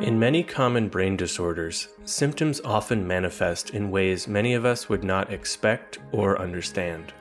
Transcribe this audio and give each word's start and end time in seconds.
In 0.00 0.16
many 0.16 0.44
common 0.44 0.88
brain 0.88 1.16
disorders, 1.16 1.88
symptoms 2.04 2.60
often 2.64 3.04
manifest 3.04 3.70
in 3.70 3.90
ways 3.90 4.28
many 4.28 4.54
of 4.54 4.64
us 4.64 4.88
would 4.88 5.02
not 5.02 5.32
expect 5.32 5.98
or 6.12 6.40
understand. 6.40 7.12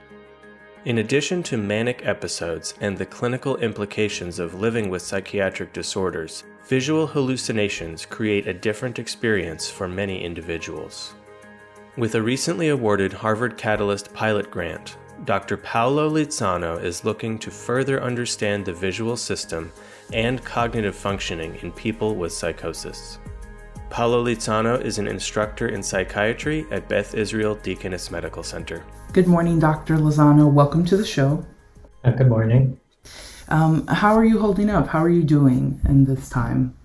In 0.86 1.00
addition 1.00 1.42
to 1.44 1.58
manic 1.58 2.06
episodes 2.06 2.76
and 2.80 2.96
the 2.96 3.06
clinical 3.06 3.58
implications 3.58 4.38
of 4.38 4.54
living 4.54 4.92
with 4.92 5.02
psychiatric 5.02 5.74
disorders, 5.74 6.44
visual 6.68 7.08
hallucinations 7.08 8.06
create 8.06 8.46
a 8.46 8.54
different 8.54 9.00
experience 9.00 9.68
for 9.68 9.88
many 9.88 10.24
individuals. 10.24 11.16
With 11.98 12.14
a 12.14 12.22
recently 12.22 12.70
awarded 12.70 13.12
Harvard 13.12 13.58
Catalyst 13.58 14.14
pilot 14.14 14.52
grant, 14.52 14.98
Dr. 15.26 15.58
Paulo 15.58 16.12
Lizano 16.12 16.82
is 16.82 17.04
looking 17.04 17.40
to 17.40 17.50
further 17.50 18.04
understand 18.04 18.64
the 18.64 18.74
visual 18.74 19.18
system 19.18 19.74
and 20.14 20.44
cognitive 20.44 20.96
functioning 20.96 21.56
in 21.62 21.72
people 21.72 22.16
with 22.16 22.32
psychosis. 22.32 23.20
Paulo 23.90 24.24
Lizano 24.24 24.82
is 24.84 24.98
an 24.98 25.08
instructor 25.08 25.70
in 25.70 25.82
psychiatry 25.82 26.66
at 26.72 26.90
Beth 26.90 27.16
Israel 27.16 27.56
Deaconess 27.56 28.12
Medical 28.12 28.44
Center. 28.44 28.84
Good 29.14 29.28
morning, 29.28 29.60
Dr. 29.60 29.98
Lizano. 29.98 30.52
Welcome 30.52 30.86
to 30.86 30.98
the 30.98 31.06
show. 31.06 31.46
Uh, 32.04 32.12
good 32.12 32.28
morning. 32.28 32.80
Um, 33.50 33.88
how 33.88 34.14
are 34.16 34.26
you 34.26 34.40
holding 34.40 34.70
up? 34.70 34.88
How 34.88 35.02
are 35.02 35.10
you 35.10 35.24
doing 35.24 35.80
in 35.88 36.04
this 36.04 36.30
time? 36.30 36.76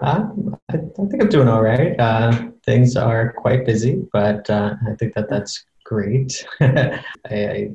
Uh, 0.00 0.28
I, 0.70 0.76
I, 0.76 0.78
think 0.78 1.22
I'm 1.22 1.28
doing 1.28 1.48
all 1.48 1.62
right. 1.62 1.98
Uh, 1.98 2.50
things 2.64 2.96
are 2.96 3.32
quite 3.32 3.66
busy, 3.66 4.06
but 4.12 4.48
uh, 4.50 4.74
I 4.88 4.94
think 4.94 5.14
that 5.14 5.28
that's 5.28 5.64
great. 5.84 6.46
I, 6.60 7.00
I 7.26 7.70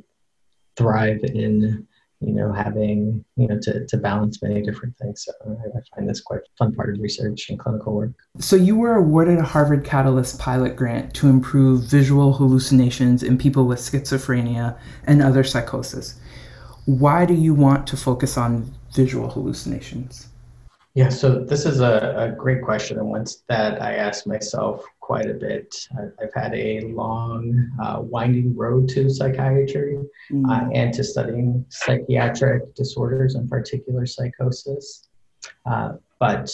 thrive 0.77 1.19
in 1.23 1.85
you 2.21 2.33
know, 2.33 2.51
having, 2.51 3.23
you 3.35 3.47
know, 3.47 3.59
to, 3.61 3.85
to 3.85 3.97
balance 3.97 4.41
many 4.41 4.61
different 4.61 4.97
things. 4.97 5.25
So 5.25 5.33
I, 5.47 5.77
I 5.77 5.81
find 5.95 6.09
this 6.09 6.21
quite 6.21 6.41
fun 6.57 6.73
part 6.73 6.93
of 6.93 6.99
research 6.99 7.49
and 7.49 7.59
clinical 7.59 7.93
work. 7.93 8.11
So 8.39 8.55
you 8.55 8.75
were 8.77 8.95
awarded 8.95 9.37
a 9.37 9.43
Harvard 9.43 9.85
Catalyst 9.85 10.39
pilot 10.39 10.75
grant 10.75 11.13
to 11.15 11.27
improve 11.27 11.83
visual 11.83 12.33
hallucinations 12.33 13.23
in 13.23 13.37
people 13.37 13.65
with 13.65 13.79
schizophrenia 13.79 14.77
and 15.05 15.21
other 15.21 15.43
psychosis. 15.43 16.19
Why 16.85 17.25
do 17.25 17.33
you 17.33 17.53
want 17.53 17.87
to 17.87 17.97
focus 17.97 18.37
on 18.37 18.73
visual 18.93 19.29
hallucinations? 19.29 20.28
Yeah, 20.99 21.07
so 21.07 21.39
this 21.39 21.65
is 21.65 21.79
a, 21.79 22.13
a 22.17 22.31
great 22.35 22.61
question, 22.61 22.99
and 22.99 23.07
one 23.07 23.25
that 23.47 23.81
I 23.81 23.93
ask 23.93 24.27
myself 24.27 24.83
quite 24.99 25.29
a 25.29 25.33
bit. 25.33 25.73
I've 26.21 26.33
had 26.35 26.53
a 26.53 26.81
long, 26.87 27.71
uh, 27.81 28.01
winding 28.01 28.53
road 28.53 28.89
to 28.89 29.09
psychiatry 29.09 29.97
mm. 30.29 30.43
uh, 30.51 30.69
and 30.73 30.93
to 30.95 31.05
studying 31.05 31.65
psychiatric 31.69 32.75
disorders, 32.75 33.35
in 33.35 33.47
particular 33.47 34.05
psychosis. 34.05 35.07
Uh, 35.65 35.93
but 36.19 36.53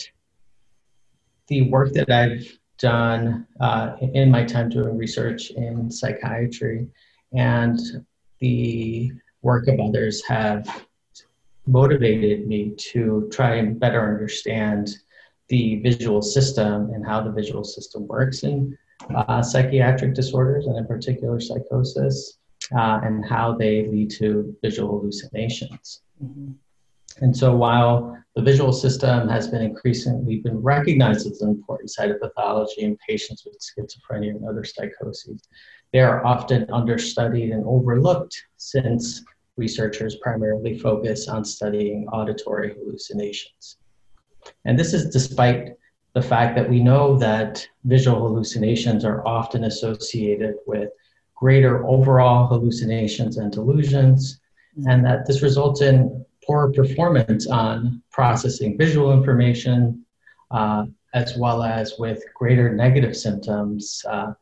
the 1.48 1.68
work 1.72 1.94
that 1.94 2.12
I've 2.12 2.48
done 2.78 3.48
uh, 3.60 3.96
in 4.00 4.30
my 4.30 4.44
time 4.44 4.70
doing 4.70 4.96
research 4.96 5.50
in 5.50 5.90
psychiatry 5.90 6.88
and 7.34 7.80
the 8.42 9.12
work 9.42 9.68
of 9.68 9.80
others 9.80 10.24
have 10.28 10.85
motivated 11.68 12.48
me 12.48 12.74
to 12.78 13.30
try 13.32 13.56
and 13.56 13.80
better 13.80 14.14
understand 14.14 14.96
the 15.50 15.78
visual 15.78 16.22
system 16.22 16.92
and 16.94 17.06
how 17.06 17.22
the 17.22 17.32
visual 17.32 17.64
system 17.64 18.08
works 18.08 18.44
in 18.44 18.78
uh, 19.16 19.42
psychiatric 19.42 20.14
disorders 20.14 20.68
and 20.68 20.78
in 20.78 20.86
particular 20.86 21.40
psychosis 21.40 22.40
uh, 22.78 23.00
and 23.04 23.26
how 23.26 23.56
they 23.56 23.86
lead 23.88 24.10
to 24.10 24.56
visual 24.62 25.00
hallucinations. 25.00 26.02
Mm-hmm. 26.24 26.54
And 27.22 27.36
so 27.36 27.56
while 27.56 28.18
the 28.36 28.42
visual 28.42 28.74
system 28.74 29.30
has 29.30 29.48
been 29.48 29.62
increasingly 29.62 30.38
been 30.38 30.58
recognized 30.58 31.26
as 31.32 31.42
an 31.42 31.50
important 31.50 31.90
site 31.90 32.12
of 32.12 32.20
pathology 32.20 32.82
in 32.82 32.98
patients 33.08 33.46
with 33.46 33.58
schizophrenia 33.60 34.32
and 34.32 34.48
other 34.48 34.66
psychoses, 34.66 35.48
they 35.94 36.00
are 36.00 36.26
often 36.26 36.70
understudied 36.72 37.52
and 37.52 37.64
overlooked 37.66 38.36
since 38.58 39.24
researchers 39.58 40.16
primarily 40.18 40.78
focus 40.78 41.28
on 41.28 41.46
studying 41.46 42.08
auditory 42.10 42.74
hallucinations. 42.74 43.78
And 44.66 44.78
this 44.78 44.94
is 44.94 45.10
despite 45.10 45.74
the 46.14 46.22
fact 46.22 46.56
that 46.56 46.70
we 46.70 46.80
know 46.82 47.18
that 47.18 47.68
visual 47.84 48.28
hallucinations 48.28 49.04
are 49.04 49.26
often 49.28 49.66
associated 49.66 50.56
with 50.66 50.90
greater 51.36 51.86
overall 51.88 52.48
hallucinations 52.48 53.38
and 53.38 53.52
delusions, 53.52 54.40
and 54.88 55.06
that 55.06 55.26
this 55.26 55.42
results 55.42 55.82
in 55.82 56.26
poor 56.46 56.72
performance 56.72 57.48
on 57.48 58.02
processing 58.12 58.78
visual 58.78 59.12
information, 59.12 60.06
uh, 60.52 60.86
as 61.14 61.38
well 61.38 61.64
as 61.64 61.96
with 61.98 62.24
greater 62.34 62.74
negative 62.74 63.16
symptoms 63.16 64.04
uh, 64.10 64.34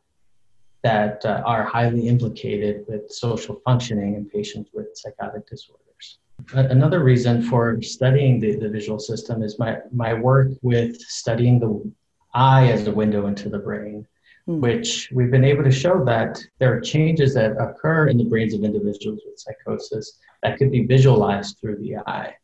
that 0.84 1.24
uh, 1.24 1.42
are 1.46 1.64
highly 1.64 2.06
implicated 2.06 2.84
with 2.86 3.10
social 3.10 3.60
functioning 3.64 4.14
in 4.14 4.26
patients 4.26 4.70
with 4.74 4.86
psychotic 4.94 5.48
disorders. 5.48 6.18
Another 6.52 7.02
reason 7.02 7.42
for 7.42 7.80
studying 7.80 8.38
the, 8.38 8.56
the 8.56 8.68
visual 8.68 8.98
system 8.98 9.42
is 9.42 9.58
my, 9.58 9.78
my 9.92 10.12
work 10.12 10.48
with 10.62 11.00
studying 11.00 11.58
the 11.58 11.90
eye 12.34 12.68
as 12.68 12.86
a 12.86 12.92
window 12.92 13.26
into 13.28 13.48
the 13.48 13.58
brain, 13.58 14.06
mm. 14.46 14.60
which 14.60 15.10
we've 15.14 15.30
been 15.30 15.44
able 15.44 15.64
to 15.64 15.72
show 15.72 16.04
that 16.04 16.38
there 16.58 16.76
are 16.76 16.80
changes 16.80 17.32
that 17.34 17.52
occur 17.58 18.08
in 18.08 18.18
the 18.18 18.24
brains 18.24 18.52
of 18.52 18.62
individuals 18.62 19.20
with 19.24 19.38
psychosis 19.38 20.18
that 20.42 20.58
could 20.58 20.70
be 20.70 20.84
visualized 20.84 21.56
through 21.58 21.78
the 21.78 21.96
eye. 22.06 22.34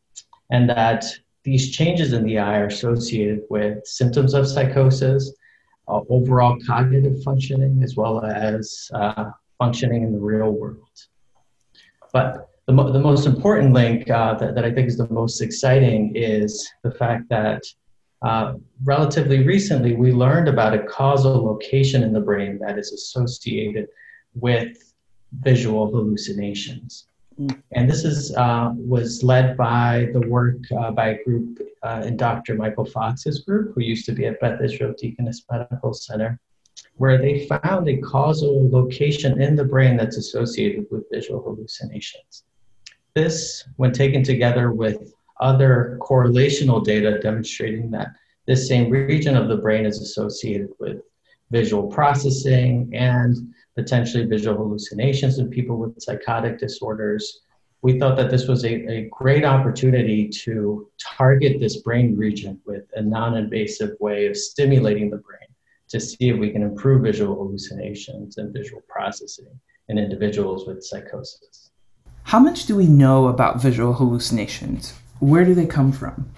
And 0.50 0.68
that 0.70 1.04
these 1.44 1.70
changes 1.70 2.14
in 2.14 2.24
the 2.24 2.38
eye 2.38 2.60
are 2.60 2.66
associated 2.66 3.42
with 3.50 3.86
symptoms 3.86 4.32
of 4.32 4.48
psychosis, 4.48 5.32
uh, 5.88 6.00
overall 6.08 6.56
cognitive 6.66 7.22
functioning, 7.22 7.82
as 7.82 7.96
well 7.96 8.24
as 8.24 8.90
uh, 8.94 9.30
functioning 9.58 10.02
in 10.02 10.12
the 10.12 10.18
real 10.18 10.50
world. 10.50 10.88
But 12.12 12.48
the, 12.66 12.72
mo- 12.72 12.92
the 12.92 13.00
most 13.00 13.26
important 13.26 13.72
link 13.72 14.08
uh, 14.10 14.34
that, 14.34 14.54
that 14.54 14.64
I 14.64 14.72
think 14.72 14.88
is 14.88 14.96
the 14.96 15.08
most 15.08 15.40
exciting 15.40 16.12
is 16.14 16.68
the 16.82 16.90
fact 16.90 17.28
that 17.30 17.62
uh, 18.22 18.54
relatively 18.84 19.44
recently 19.44 19.96
we 19.96 20.12
learned 20.12 20.48
about 20.48 20.74
a 20.74 20.82
causal 20.84 21.44
location 21.44 22.02
in 22.02 22.12
the 22.12 22.20
brain 22.20 22.58
that 22.60 22.78
is 22.78 22.92
associated 22.92 23.86
with 24.34 24.76
visual 25.32 25.90
hallucinations. 25.90 27.06
And 27.72 27.88
this 27.88 28.04
is, 28.04 28.34
uh, 28.36 28.72
was 28.76 29.22
led 29.22 29.56
by 29.56 30.08
the 30.12 30.20
work 30.20 30.58
uh, 30.78 30.90
by 30.90 31.08
a 31.10 31.24
group 31.24 31.60
uh, 31.82 32.02
in 32.04 32.16
Dr. 32.16 32.54
Michael 32.54 32.84
Fox's 32.84 33.40
group, 33.40 33.74
who 33.74 33.80
used 33.80 34.04
to 34.06 34.12
be 34.12 34.26
at 34.26 34.40
Beth 34.40 34.60
Israel 34.60 34.94
Deaconess 34.98 35.44
Medical 35.50 35.94
Center, 35.94 36.38
where 36.96 37.18
they 37.18 37.46
found 37.46 37.88
a 37.88 37.98
causal 37.98 38.68
location 38.70 39.40
in 39.40 39.56
the 39.56 39.64
brain 39.64 39.96
that's 39.96 40.18
associated 40.18 40.86
with 40.90 41.04
visual 41.10 41.42
hallucinations. 41.42 42.44
This, 43.14 43.64
when 43.76 43.92
taken 43.92 44.22
together 44.22 44.72
with 44.72 45.14
other 45.40 45.98
correlational 46.02 46.84
data 46.84 47.18
demonstrating 47.20 47.90
that 47.90 48.08
this 48.46 48.68
same 48.68 48.90
region 48.90 49.36
of 49.36 49.48
the 49.48 49.56
brain 49.56 49.86
is 49.86 50.00
associated 50.00 50.68
with 50.78 51.00
visual 51.50 51.86
processing 51.88 52.90
and 52.92 53.36
potentially 53.80 54.24
visual 54.24 54.56
hallucinations 54.56 55.38
in 55.38 55.48
people 55.48 55.76
with 55.76 56.00
psychotic 56.02 56.58
disorders, 56.58 57.40
we 57.82 57.98
thought 57.98 58.16
that 58.16 58.30
this 58.30 58.46
was 58.46 58.64
a, 58.64 58.74
a 58.96 59.08
great 59.10 59.44
opportunity 59.44 60.28
to 60.28 60.86
target 61.18 61.60
this 61.60 61.78
brain 61.78 62.16
region 62.16 62.60
with 62.66 62.84
a 62.94 63.02
non 63.02 63.36
invasive 63.36 63.92
way 64.00 64.26
of 64.26 64.36
stimulating 64.36 65.08
the 65.10 65.16
brain 65.16 65.48
to 65.88 65.98
see 65.98 66.28
if 66.28 66.38
we 66.38 66.50
can 66.50 66.62
improve 66.62 67.02
visual 67.02 67.34
hallucinations 67.34 68.36
and 68.36 68.52
visual 68.52 68.82
processing 68.88 69.58
in 69.88 69.98
individuals 69.98 70.66
with 70.66 70.84
psychosis. 70.84 71.70
How 72.24 72.38
much 72.38 72.66
do 72.66 72.76
we 72.76 72.86
know 72.86 73.28
about 73.28 73.62
visual 73.62 73.94
hallucinations? 73.94 74.94
Where 75.20 75.44
do 75.44 75.54
they 75.54 75.66
come 75.66 75.90
from? 75.90 76.30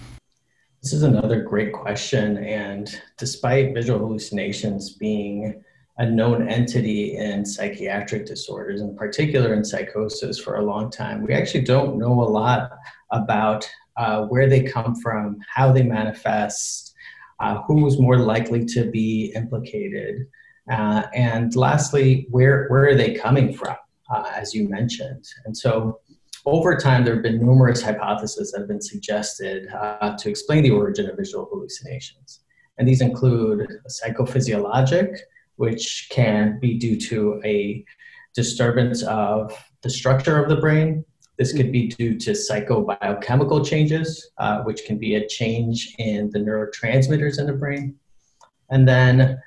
This 0.82 0.92
is 0.92 1.02
another 1.02 1.42
great 1.42 1.72
question. 1.72 2.38
And 2.38 2.88
despite 3.18 3.74
visual 3.74 3.98
hallucinations 3.98 4.90
being 4.90 5.62
a 5.98 6.06
known 6.06 6.48
entity 6.48 7.16
in 7.16 7.44
psychiatric 7.44 8.24
disorders, 8.26 8.80
in 8.80 8.96
particular 8.96 9.52
in 9.54 9.64
psychosis, 9.64 10.38
for 10.38 10.56
a 10.56 10.62
long 10.62 10.90
time, 10.90 11.22
we 11.26 11.34
actually 11.34 11.64
don't 11.64 11.98
know 11.98 12.22
a 12.22 12.24
lot 12.24 12.70
about 13.10 13.68
uh, 13.98 14.24
where 14.26 14.48
they 14.48 14.62
come 14.62 14.94
from, 14.96 15.38
how 15.54 15.70
they 15.70 15.82
manifest, 15.82 16.94
uh, 17.40 17.60
who's 17.62 17.98
more 17.98 18.18
likely 18.18 18.64
to 18.64 18.90
be 18.90 19.32
implicated, 19.34 20.26
uh, 20.70 21.02
and 21.14 21.54
lastly, 21.56 22.26
where 22.30 22.68
where 22.68 22.86
are 22.86 22.94
they 22.94 23.14
coming 23.14 23.52
from, 23.52 23.76
uh, 24.10 24.30
as 24.34 24.54
you 24.54 24.68
mentioned, 24.68 25.24
and 25.44 25.56
so. 25.56 25.98
Over 26.44 26.76
time, 26.76 27.04
there 27.04 27.14
have 27.14 27.22
been 27.22 27.38
numerous 27.38 27.80
hypotheses 27.80 28.50
that 28.50 28.58
have 28.62 28.68
been 28.68 28.82
suggested 28.82 29.68
uh, 29.72 30.16
to 30.16 30.28
explain 30.28 30.64
the 30.64 30.72
origin 30.72 31.08
of 31.08 31.16
visual 31.16 31.46
hallucinations. 31.48 32.40
And 32.78 32.88
these 32.88 33.00
include 33.00 33.68
psychophysiologic, 33.88 35.18
which 35.62 36.08
can 36.10 36.58
be 36.58 36.76
due 36.76 36.98
to 36.98 37.40
a 37.44 37.84
disturbance 38.34 39.04
of 39.04 39.56
the 39.82 39.90
structure 39.90 40.42
of 40.42 40.48
the 40.48 40.56
brain. 40.56 41.04
This 41.38 41.52
could 41.52 41.70
be 41.70 41.86
due 41.86 42.18
to 42.18 42.32
psychobiochemical 42.32 43.64
changes, 43.64 44.08
uh, 44.38 44.62
which 44.64 44.80
can 44.84 44.98
be 44.98 45.14
a 45.14 45.24
change 45.28 45.94
in 45.98 46.30
the 46.30 46.40
neurotransmitters 46.40 47.38
in 47.38 47.46
the 47.46 47.52
brain. 47.52 47.94
And 48.70 48.88
then, 48.88 49.40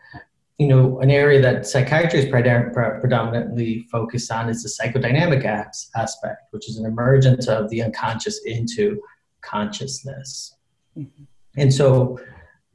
you 0.58 0.70
know, 0.70 1.02
an 1.02 1.12
area 1.12 1.42
that 1.42 1.68
psychiatry 1.68 2.20
is 2.20 2.30
predominantly 2.30 3.86
focused 3.92 4.32
on 4.32 4.48
is 4.48 4.64
the 4.64 4.70
psychodynamic 4.70 5.44
aspect, 5.44 6.44
which 6.52 6.70
is 6.70 6.78
an 6.78 6.86
emergence 6.86 7.50
of 7.50 7.70
the 7.70 7.82
unconscious 7.82 8.40
into 8.46 9.02
consciousness. 9.42 10.56
Mm-hmm. 10.98 11.24
And 11.58 11.74
so, 11.74 12.18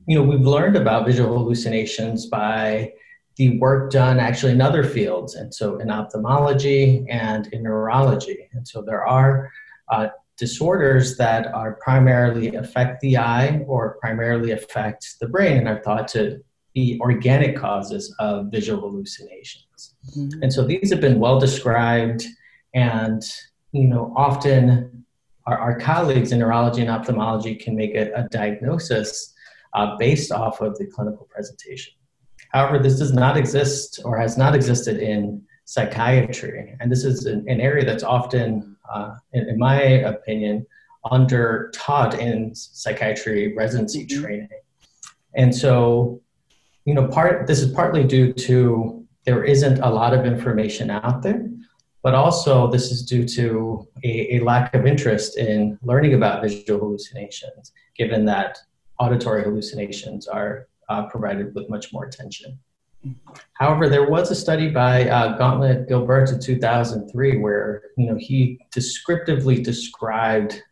you 0.06 0.14
know, 0.14 0.24
we've 0.30 0.46
learned 0.56 0.76
about 0.76 1.06
visual 1.06 1.38
hallucinations 1.38 2.26
by 2.26 2.92
the 3.36 3.58
work 3.58 3.90
done 3.90 4.18
actually 4.18 4.52
in 4.52 4.60
other 4.60 4.84
fields, 4.84 5.34
and 5.34 5.54
so 5.54 5.78
in 5.78 5.90
ophthalmology 5.90 7.06
and 7.08 7.46
in 7.48 7.62
neurology. 7.62 8.48
And 8.52 8.66
so 8.66 8.82
there 8.82 9.06
are 9.06 9.50
uh, 9.90 10.08
disorders 10.36 11.16
that 11.18 11.46
are 11.48 11.74
primarily 11.82 12.54
affect 12.54 13.00
the 13.00 13.16
eye 13.16 13.62
or 13.66 13.96
primarily 14.00 14.52
affect 14.52 15.16
the 15.20 15.28
brain 15.28 15.58
and 15.58 15.68
are 15.68 15.82
thought 15.82 16.08
to 16.08 16.42
be 16.74 16.98
organic 17.00 17.56
causes 17.56 18.14
of 18.20 18.46
visual 18.50 18.80
hallucinations. 18.80 19.94
Mm-hmm. 20.16 20.42
And 20.42 20.52
so 20.52 20.64
these 20.64 20.90
have 20.90 21.00
been 21.00 21.18
well 21.18 21.38
described 21.38 22.24
and 22.74 23.22
you 23.72 23.84
know 23.84 24.12
often 24.16 25.04
our, 25.46 25.58
our 25.58 25.78
colleagues 25.78 26.32
in 26.32 26.38
neurology 26.38 26.80
and 26.82 26.90
ophthalmology 26.90 27.54
can 27.54 27.74
make 27.74 27.94
a, 27.94 28.12
a 28.14 28.28
diagnosis 28.28 29.34
uh, 29.74 29.96
based 29.96 30.32
off 30.32 30.60
of 30.60 30.76
the 30.78 30.86
clinical 30.86 31.26
presentation. 31.30 31.94
However, 32.50 32.78
this 32.78 32.98
does 32.98 33.12
not 33.12 33.36
exist 33.36 34.00
or 34.04 34.18
has 34.18 34.36
not 34.36 34.54
existed 34.54 34.98
in 34.98 35.42
psychiatry. 35.64 36.76
And 36.80 36.90
this 36.90 37.04
is 37.04 37.26
an, 37.26 37.44
an 37.48 37.60
area 37.60 37.84
that's 37.84 38.02
often, 38.02 38.76
uh, 38.92 39.14
in, 39.32 39.48
in, 39.48 39.58
my 39.58 39.80
opinion, 39.80 40.66
under 41.10 41.70
taught 41.74 42.18
in 42.18 42.54
psychiatry 42.54 43.54
residency 43.56 44.04
mm-hmm. 44.04 44.22
training. 44.22 44.48
And 45.34 45.54
so, 45.54 46.20
you 46.84 46.94
know, 46.94 47.06
part 47.06 47.46
this 47.46 47.60
is 47.60 47.72
partly 47.72 48.02
due 48.04 48.32
to 48.32 49.06
there 49.24 49.44
isn't 49.44 49.78
a 49.78 49.88
lot 49.88 50.12
of 50.12 50.26
information 50.26 50.90
out 50.90 51.22
there, 51.22 51.48
but 52.02 52.14
also 52.14 52.68
this 52.68 52.90
is 52.90 53.04
due 53.04 53.24
to 53.28 53.86
a, 54.02 54.38
a 54.38 54.40
lack 54.40 54.74
of 54.74 54.86
interest 54.86 55.38
in 55.38 55.78
learning 55.82 56.14
about 56.14 56.42
visual 56.42 56.80
hallucinations, 56.80 57.72
given 57.96 58.24
that 58.24 58.58
auditory 58.98 59.44
hallucinations 59.44 60.26
are 60.26 60.66
uh, 60.90 61.06
provided 61.06 61.54
with 61.54 61.70
much 61.70 61.92
more 61.92 62.04
attention. 62.04 62.58
However, 63.54 63.88
there 63.88 64.10
was 64.10 64.30
a 64.30 64.34
study 64.34 64.68
by 64.68 65.08
uh, 65.08 65.38
Gauntlett 65.38 65.88
Gilbert 65.88 66.30
in 66.30 66.40
2003 66.40 67.38
where 67.38 67.82
you 67.96 68.06
know 68.06 68.16
he 68.16 68.60
descriptively 68.70 69.62
described 69.62 70.62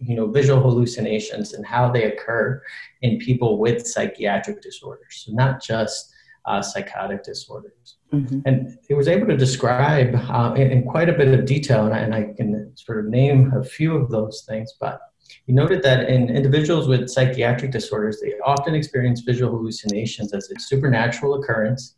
you 0.00 0.16
know 0.16 0.26
visual 0.26 0.60
hallucinations 0.60 1.52
and 1.52 1.64
how 1.64 1.92
they 1.92 2.04
occur 2.04 2.60
in 3.02 3.18
people 3.18 3.58
with 3.58 3.86
psychiatric 3.86 4.62
disorders, 4.62 5.22
so 5.24 5.32
not 5.32 5.62
just 5.62 6.12
uh, 6.46 6.60
psychotic 6.60 7.22
disorders. 7.22 7.98
Mm-hmm. 8.12 8.40
And 8.46 8.76
he 8.88 8.94
was 8.94 9.06
able 9.06 9.28
to 9.28 9.36
describe 9.36 10.14
uh, 10.28 10.54
in, 10.56 10.70
in, 10.72 10.82
quite 10.82 11.08
a 11.08 11.12
bit 11.12 11.28
of 11.28 11.46
detail, 11.46 11.86
and 11.86 11.94
I, 11.94 11.98
and 11.98 12.14
I 12.14 12.32
can 12.36 12.72
sort 12.76 12.98
of 12.98 13.06
name 13.06 13.52
a 13.56 13.64
few 13.64 13.96
of 13.96 14.10
those 14.10 14.44
things, 14.46 14.74
but 14.80 15.00
he 15.46 15.52
noted 15.52 15.82
that 15.82 16.08
in 16.08 16.30
individuals 16.30 16.88
with 16.88 17.08
psychiatric 17.08 17.70
disorders, 17.70 18.20
they 18.20 18.34
often 18.44 18.74
experience 18.74 19.20
visual 19.20 19.56
hallucinations 19.56 20.32
as 20.32 20.50
a 20.50 20.58
supernatural 20.60 21.34
occurrence. 21.34 21.96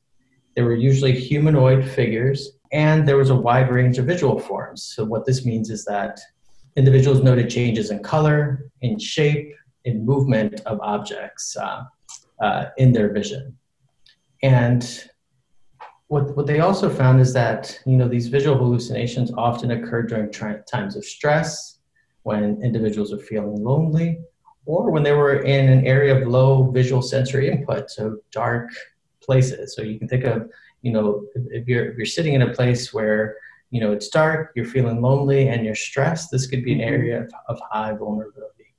They 0.55 0.63
were 0.63 0.75
usually 0.75 1.13
humanoid 1.13 1.89
figures, 1.89 2.59
and 2.73 3.07
there 3.07 3.17
was 3.17 3.31
a 3.31 3.37
wide 3.37 3.71
range 3.71 3.99
of 3.99 4.07
visual 4.07 4.39
forms. 4.39 4.83
So, 4.83 5.05
what 5.05 5.27
this 5.27 5.45
means 5.45 5.71
is 5.71 5.85
that 5.85 6.21
individuals 6.77 7.23
noted 7.23 7.51
changes 7.51 7.91
in 7.91 8.03
color, 8.03 8.71
in 8.81 8.99
shape, 8.99 9.55
in 9.85 10.05
movement 10.05 10.61
of 10.67 10.81
objects 10.81 11.57
uh, 11.57 11.85
uh, 12.41 12.67
in 12.79 12.93
their 12.93 13.13
vision. 13.13 13.57
And 14.43 15.09
what, 16.09 16.37
what 16.37 16.47
they 16.47 16.61
also 16.61 16.89
found 16.89 17.21
is 17.21 17.33
that 17.33 17.79
you 17.87 17.97
know 17.97 18.09
these 18.09 18.29
visual 18.29 18.57
hallucinations 18.57 19.33
often 19.37 19.71
occur 19.73 20.03
during 20.03 20.31
times 20.33 20.97
of 20.97 21.05
stress 21.05 21.76
when 22.27 22.61
individuals 22.61 23.13
are 23.13 23.25
feeling 23.31 23.63
lonely 23.63 24.19
or 24.65 24.91
when 24.91 25.05
they 25.05 25.13
were 25.13 25.37
in 25.43 25.69
an 25.69 25.87
area 25.87 26.13
of 26.17 26.27
low 26.27 26.73
visual 26.73 27.01
sensory 27.01 27.49
input, 27.49 27.89
so 27.89 28.17
dark 28.33 28.69
places. 29.23 29.77
So 29.77 29.83
you 29.83 29.97
can 29.97 30.09
think 30.09 30.25
of, 30.25 30.51
you 30.83 30.93
know, 30.93 31.25
if 31.59 31.69
you're 31.69 31.87
if 31.91 31.97
you're 31.97 32.15
sitting 32.17 32.35
in 32.35 32.43
a 32.43 32.53
place 32.53 32.93
where 32.93 33.37
you 33.71 33.81
know 33.81 33.93
it's 33.93 34.09
dark, 34.09 34.51
you're 34.57 34.73
feeling 34.77 35.01
lonely, 35.01 35.49
and 35.51 35.65
you're 35.65 35.83
stressed, 35.89 36.33
this 36.33 36.49
could 36.49 36.65
be 36.65 36.73
an 36.73 36.81
mm-hmm. 36.81 36.95
area 36.95 37.17
of, 37.23 37.31
of 37.51 37.57
high 37.71 37.93
vulnerability. 37.95 38.71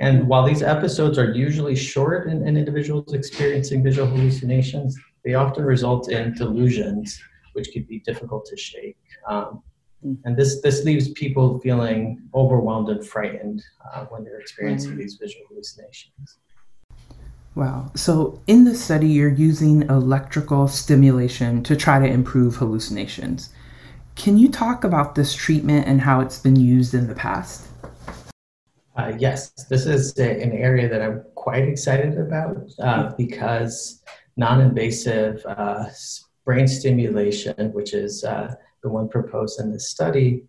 And 0.00 0.26
while 0.26 0.44
these 0.44 0.62
episodes 0.74 1.18
are 1.18 1.30
usually 1.46 1.76
short 1.76 2.28
in, 2.30 2.36
in 2.48 2.56
individuals 2.56 3.12
experiencing 3.12 3.84
visual 3.84 4.08
hallucinations, 4.08 4.98
they 5.24 5.34
often 5.34 5.64
result 5.64 6.10
in 6.10 6.34
delusions, 6.34 7.06
which 7.52 7.68
could 7.72 7.86
be 7.86 8.00
difficult 8.00 8.44
to 8.46 8.56
shake. 8.56 8.98
Um, 9.28 9.62
and 10.02 10.36
this 10.36 10.60
this 10.62 10.84
leaves 10.84 11.10
people 11.10 11.58
feeling 11.60 12.22
overwhelmed 12.34 12.88
and 12.88 13.06
frightened 13.06 13.62
uh, 13.92 14.06
when 14.06 14.24
they're 14.24 14.40
experiencing 14.40 14.96
these 14.96 15.16
visual 15.16 15.44
hallucinations. 15.48 16.38
Wow. 17.54 17.90
So 17.96 18.40
in 18.46 18.64
the 18.64 18.74
study, 18.74 19.08
you're 19.08 19.28
using 19.28 19.82
electrical 19.82 20.68
stimulation 20.68 21.62
to 21.64 21.76
try 21.76 21.98
to 21.98 22.06
improve 22.06 22.56
hallucinations. 22.56 23.50
Can 24.14 24.38
you 24.38 24.48
talk 24.50 24.84
about 24.84 25.14
this 25.14 25.34
treatment 25.34 25.86
and 25.86 26.00
how 26.00 26.20
it's 26.20 26.38
been 26.38 26.56
used 26.56 26.94
in 26.94 27.08
the 27.08 27.14
past? 27.14 27.66
Uh, 28.96 29.12
yes, 29.18 29.50
this 29.68 29.86
is 29.86 30.16
a, 30.18 30.42
an 30.42 30.52
area 30.52 30.88
that 30.88 31.02
I'm 31.02 31.24
quite 31.34 31.64
excited 31.64 32.18
about 32.18 32.70
uh, 32.80 33.12
because 33.16 34.02
non 34.36 34.60
invasive 34.60 35.44
uh, 35.46 35.86
brain 36.44 36.68
stimulation, 36.68 37.72
which 37.72 37.94
is 37.94 38.24
uh, 38.24 38.54
the 38.82 38.88
one 38.88 39.08
proposed 39.08 39.60
in 39.60 39.72
this 39.72 39.88
study, 39.88 40.44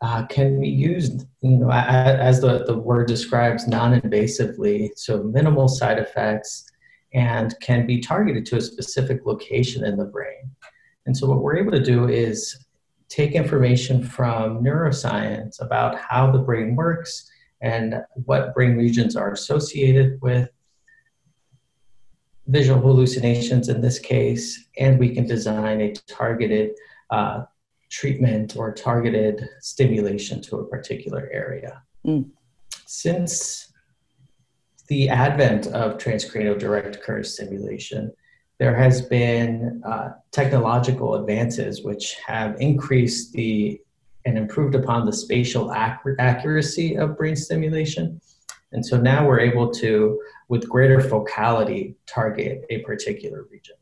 uh, 0.00 0.26
can 0.26 0.60
be 0.60 0.68
used, 0.68 1.26
you 1.42 1.56
know, 1.56 1.70
as 1.70 2.40
the, 2.40 2.64
the 2.64 2.76
word 2.76 3.06
describes, 3.06 3.68
non-invasively, 3.68 4.90
so 4.96 5.22
minimal 5.22 5.68
side 5.68 5.98
effects, 5.98 6.68
and 7.14 7.54
can 7.60 7.86
be 7.86 8.00
targeted 8.00 8.44
to 8.46 8.56
a 8.56 8.60
specific 8.60 9.24
location 9.26 9.84
in 9.84 9.96
the 9.96 10.04
brain. 10.04 10.50
And 11.06 11.16
so 11.16 11.28
what 11.28 11.40
we're 11.42 11.56
able 11.56 11.72
to 11.72 11.82
do 11.82 12.08
is 12.08 12.64
take 13.08 13.32
information 13.32 14.02
from 14.02 14.64
neuroscience 14.64 15.60
about 15.60 15.98
how 15.98 16.32
the 16.32 16.38
brain 16.38 16.74
works 16.74 17.30
and 17.60 18.02
what 18.24 18.54
brain 18.54 18.76
regions 18.76 19.14
are 19.14 19.32
associated 19.32 20.18
with 20.20 20.48
visual 22.48 22.80
hallucinations 22.80 23.68
in 23.68 23.80
this 23.80 23.98
case, 24.00 24.66
and 24.78 24.98
we 24.98 25.14
can 25.14 25.26
design 25.26 25.80
a 25.80 25.92
targeted 26.08 26.70
uh, 27.10 27.44
treatment 27.92 28.56
or 28.56 28.72
targeted 28.72 29.46
stimulation 29.60 30.40
to 30.40 30.56
a 30.56 30.64
particular 30.64 31.28
area. 31.30 31.82
Mm. 32.06 32.30
Since 32.86 33.70
the 34.88 35.10
advent 35.10 35.66
of 35.68 35.98
transcranial 35.98 36.58
direct 36.58 37.02
current 37.02 37.26
stimulation, 37.26 38.10
there 38.58 38.74
has 38.74 39.02
been 39.02 39.82
uh, 39.86 40.12
technological 40.30 41.16
advances 41.16 41.84
which 41.84 42.16
have 42.26 42.56
increased 42.60 43.32
the 43.34 43.80
and 44.24 44.38
improved 44.38 44.74
upon 44.74 45.04
the 45.04 45.12
spatial 45.12 45.72
ac- 45.74 46.14
accuracy 46.18 46.96
of 46.96 47.18
brain 47.18 47.36
stimulation. 47.36 48.20
And 48.70 48.86
so 48.86 48.96
now 48.96 49.26
we're 49.26 49.40
able 49.40 49.70
to, 49.72 50.20
with 50.48 50.68
greater 50.68 50.98
focality, 50.98 51.96
target 52.06 52.64
a 52.70 52.78
particular 52.82 53.46
region. 53.50 53.74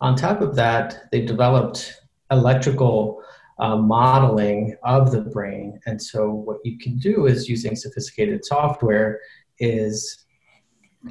On 0.00 0.14
top 0.14 0.40
of 0.40 0.54
that, 0.54 1.10
they 1.10 1.26
developed 1.26 2.00
electrical 2.30 3.22
uh, 3.58 3.76
modeling 3.76 4.74
of 4.84 5.12
the 5.12 5.20
brain. 5.20 5.78
And 5.86 6.00
so 6.00 6.30
what 6.30 6.58
you 6.64 6.78
can 6.78 6.96
do 6.98 7.26
is 7.26 7.48
using 7.48 7.76
sophisticated 7.76 8.44
software 8.44 9.20
is 9.58 10.24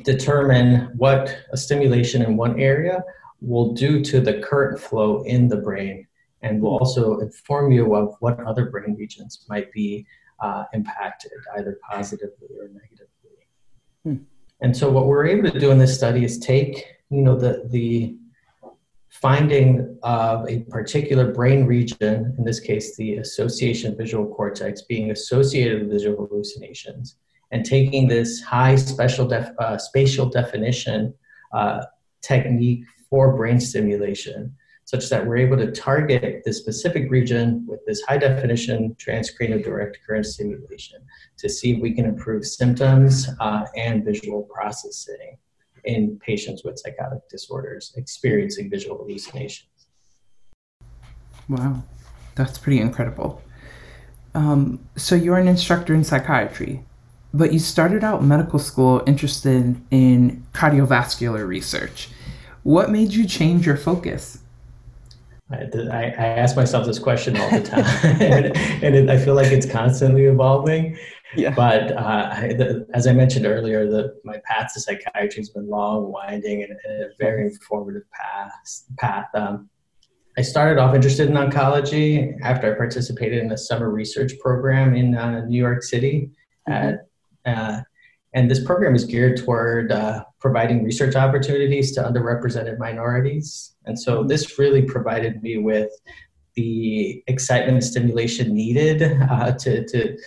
determine 0.04 0.92
what 0.98 1.36
a 1.52 1.58
stimulation 1.58 2.22
in 2.22 2.38
one 2.38 2.60
area 2.60 3.04
will 3.42 3.74
do 3.74 4.04
to 4.04 4.20
the 4.20 4.40
current 4.40 4.80
flow 4.80 5.24
in 5.24 5.48
the 5.48 5.58
brain 5.58 6.06
and 6.42 6.62
will 6.62 6.78
also 6.78 7.20
inform 7.20 7.72
you 7.72 7.96
of 7.96 8.16
what 8.20 8.40
other 8.42 8.70
brain 8.70 8.96
regions 8.98 9.46
might 9.50 9.72
be 9.72 10.06
uh, 10.40 10.64
impacted 10.74 11.32
either 11.58 11.80
positively 11.90 12.48
or 12.60 12.70
negatively. 12.70 13.48
Hmm. 14.04 14.16
And 14.62 14.76
so 14.76 14.90
what 14.90 15.08
we're 15.08 15.26
able 15.26 15.52
to 15.52 15.60
do 15.60 15.72
in 15.72 15.78
this 15.78 15.96
study 15.96 16.24
is 16.24 16.40
take, 16.40 16.86
you 17.10 17.22
know, 17.22 17.38
the, 17.38 17.68
the 17.70 18.18
finding 19.22 19.98
of 20.04 20.48
a 20.50 20.62
particular 20.70 21.34
brain 21.34 21.66
region, 21.66 22.34
in 22.38 22.44
this 22.44 22.60
case, 22.60 22.96
the 22.96 23.16
association 23.16 23.96
visual 23.98 24.34
cortex 24.34 24.84
being 24.84 25.12
associated 25.12 25.82
with 25.82 25.92
visual 25.92 26.26
hallucinations, 26.28 27.18
and 27.52 27.66
taking 27.66 28.08
this 28.08 28.42
high 28.42 28.76
special 28.76 29.28
def, 29.28 29.50
uh, 29.60 29.78
spatial 29.78 30.30
definition 30.30 31.14
uh, 31.54 31.82
technique 32.22 32.86
for 33.10 33.36
brain 33.36 33.60
stimulation, 33.60 34.56
such 34.86 35.10
that 35.10 35.26
we're 35.26 35.38
able 35.38 35.58
to 35.58 35.72
target 35.72 36.42
the 36.46 36.54
specific 36.54 37.12
region 37.12 37.66
with 37.68 37.80
this 37.86 38.02
high 38.04 38.18
definition 38.18 38.96
transcranial 38.98 39.64
direct 39.64 39.98
current 40.08 40.26
stimulation 40.26 41.02
to 41.38 41.50
see 41.50 41.72
if 41.74 41.82
we 41.82 41.94
can 41.94 42.06
improve 42.06 42.46
symptoms 42.46 43.28
uh, 43.40 43.66
and 43.76 44.06
visual 44.06 44.44
processing 44.44 45.38
in 45.86 46.20
patients 46.20 46.64
with 46.64 46.80
psychotic 46.80 47.28
disorders 47.30 47.94
experiencing 47.96 48.70
visual 48.70 48.98
hallucinations. 48.98 49.70
Wow, 51.48 51.84
that's 52.36 52.58
pretty 52.58 52.80
incredible. 52.80 53.42
Um, 54.36 54.80
so 54.96 55.16
you're 55.16 55.38
an 55.38 55.48
instructor 55.48 55.94
in 55.94 56.04
psychiatry, 56.04 56.84
but 57.34 57.52
you 57.52 57.60
started 57.60 58.04
out 58.04 58.24
medical 58.24 58.60
school 58.60 59.04
interested 59.08 59.82
in 59.92 60.46
cardiovascular 60.54 61.48
research. 61.48 62.10
What 62.64 62.92
made 62.92 63.14
you 63.14 63.26
change 63.26 63.66
your 63.66 63.78
focus? 63.78 64.40
I, 65.52 65.58
I, 65.92 66.28
ask 66.28 66.56
myself 66.56 66.86
this 66.86 67.00
question 67.00 67.36
all 67.36 67.50
the 67.50 67.62
time, 67.62 67.84
and, 68.22 68.56
and 68.84 68.96
it, 68.96 69.10
I 69.10 69.18
feel 69.18 69.34
like 69.34 69.52
it's 69.52 69.66
constantly 69.66 70.26
evolving. 70.26 70.96
Yeah. 71.36 71.52
But 71.52 71.92
uh, 71.96 72.30
I, 72.32 72.54
the, 72.54 72.88
as 72.94 73.06
I 73.06 73.14
mentioned 73.14 73.46
earlier, 73.46 73.88
the, 73.88 74.16
my 74.24 74.42
path 74.46 74.74
to 74.74 74.80
psychiatry 74.80 75.38
has 75.38 75.50
been 75.50 75.70
long, 75.70 76.12
winding, 76.12 76.64
and, 76.64 76.72
and 76.72 77.04
a 77.04 77.10
very 77.20 77.46
informative 77.46 78.04
path. 78.12 78.84
path. 78.98 79.28
Um, 79.36 79.70
I 80.38 80.42
started 80.42 80.80
off 80.80 80.96
interested 80.96 81.30
in 81.30 81.36
oncology 81.36 82.34
after 82.42 82.74
I 82.74 82.78
participated 82.78 83.44
in 83.44 83.52
a 83.52 83.58
summer 83.58 83.90
research 83.90 84.34
program 84.40 84.96
in 84.96 85.16
uh, 85.16 85.46
New 85.46 85.60
York 85.60 85.84
City. 85.84 86.32
Mm-hmm. 86.68 86.74
At, 86.74 87.08
uh, 87.46 87.82
and 88.34 88.50
this 88.50 88.64
program 88.64 88.96
is 88.96 89.06
geared 89.06 89.38
toward 89.38 89.92
uh, 89.92 90.24
providing 90.40 90.84
research 90.84 91.16
opportunities 91.16 91.92
to 91.94 92.04
underrepresented 92.04 92.78
minorities. 92.78 93.76
And 93.86 94.00
so 94.00 94.20
mm-hmm. 94.20 94.28
this 94.28 94.58
really 94.60 94.84
provided 94.84 95.42
me 95.42 95.58
with 95.58 95.92
the 96.56 97.24
excitement 97.28 97.76
and 97.76 97.84
stimulation 97.84 98.54
needed 98.54 99.02
uh, 99.30 99.52
to, 99.54 99.86
to 99.88 100.18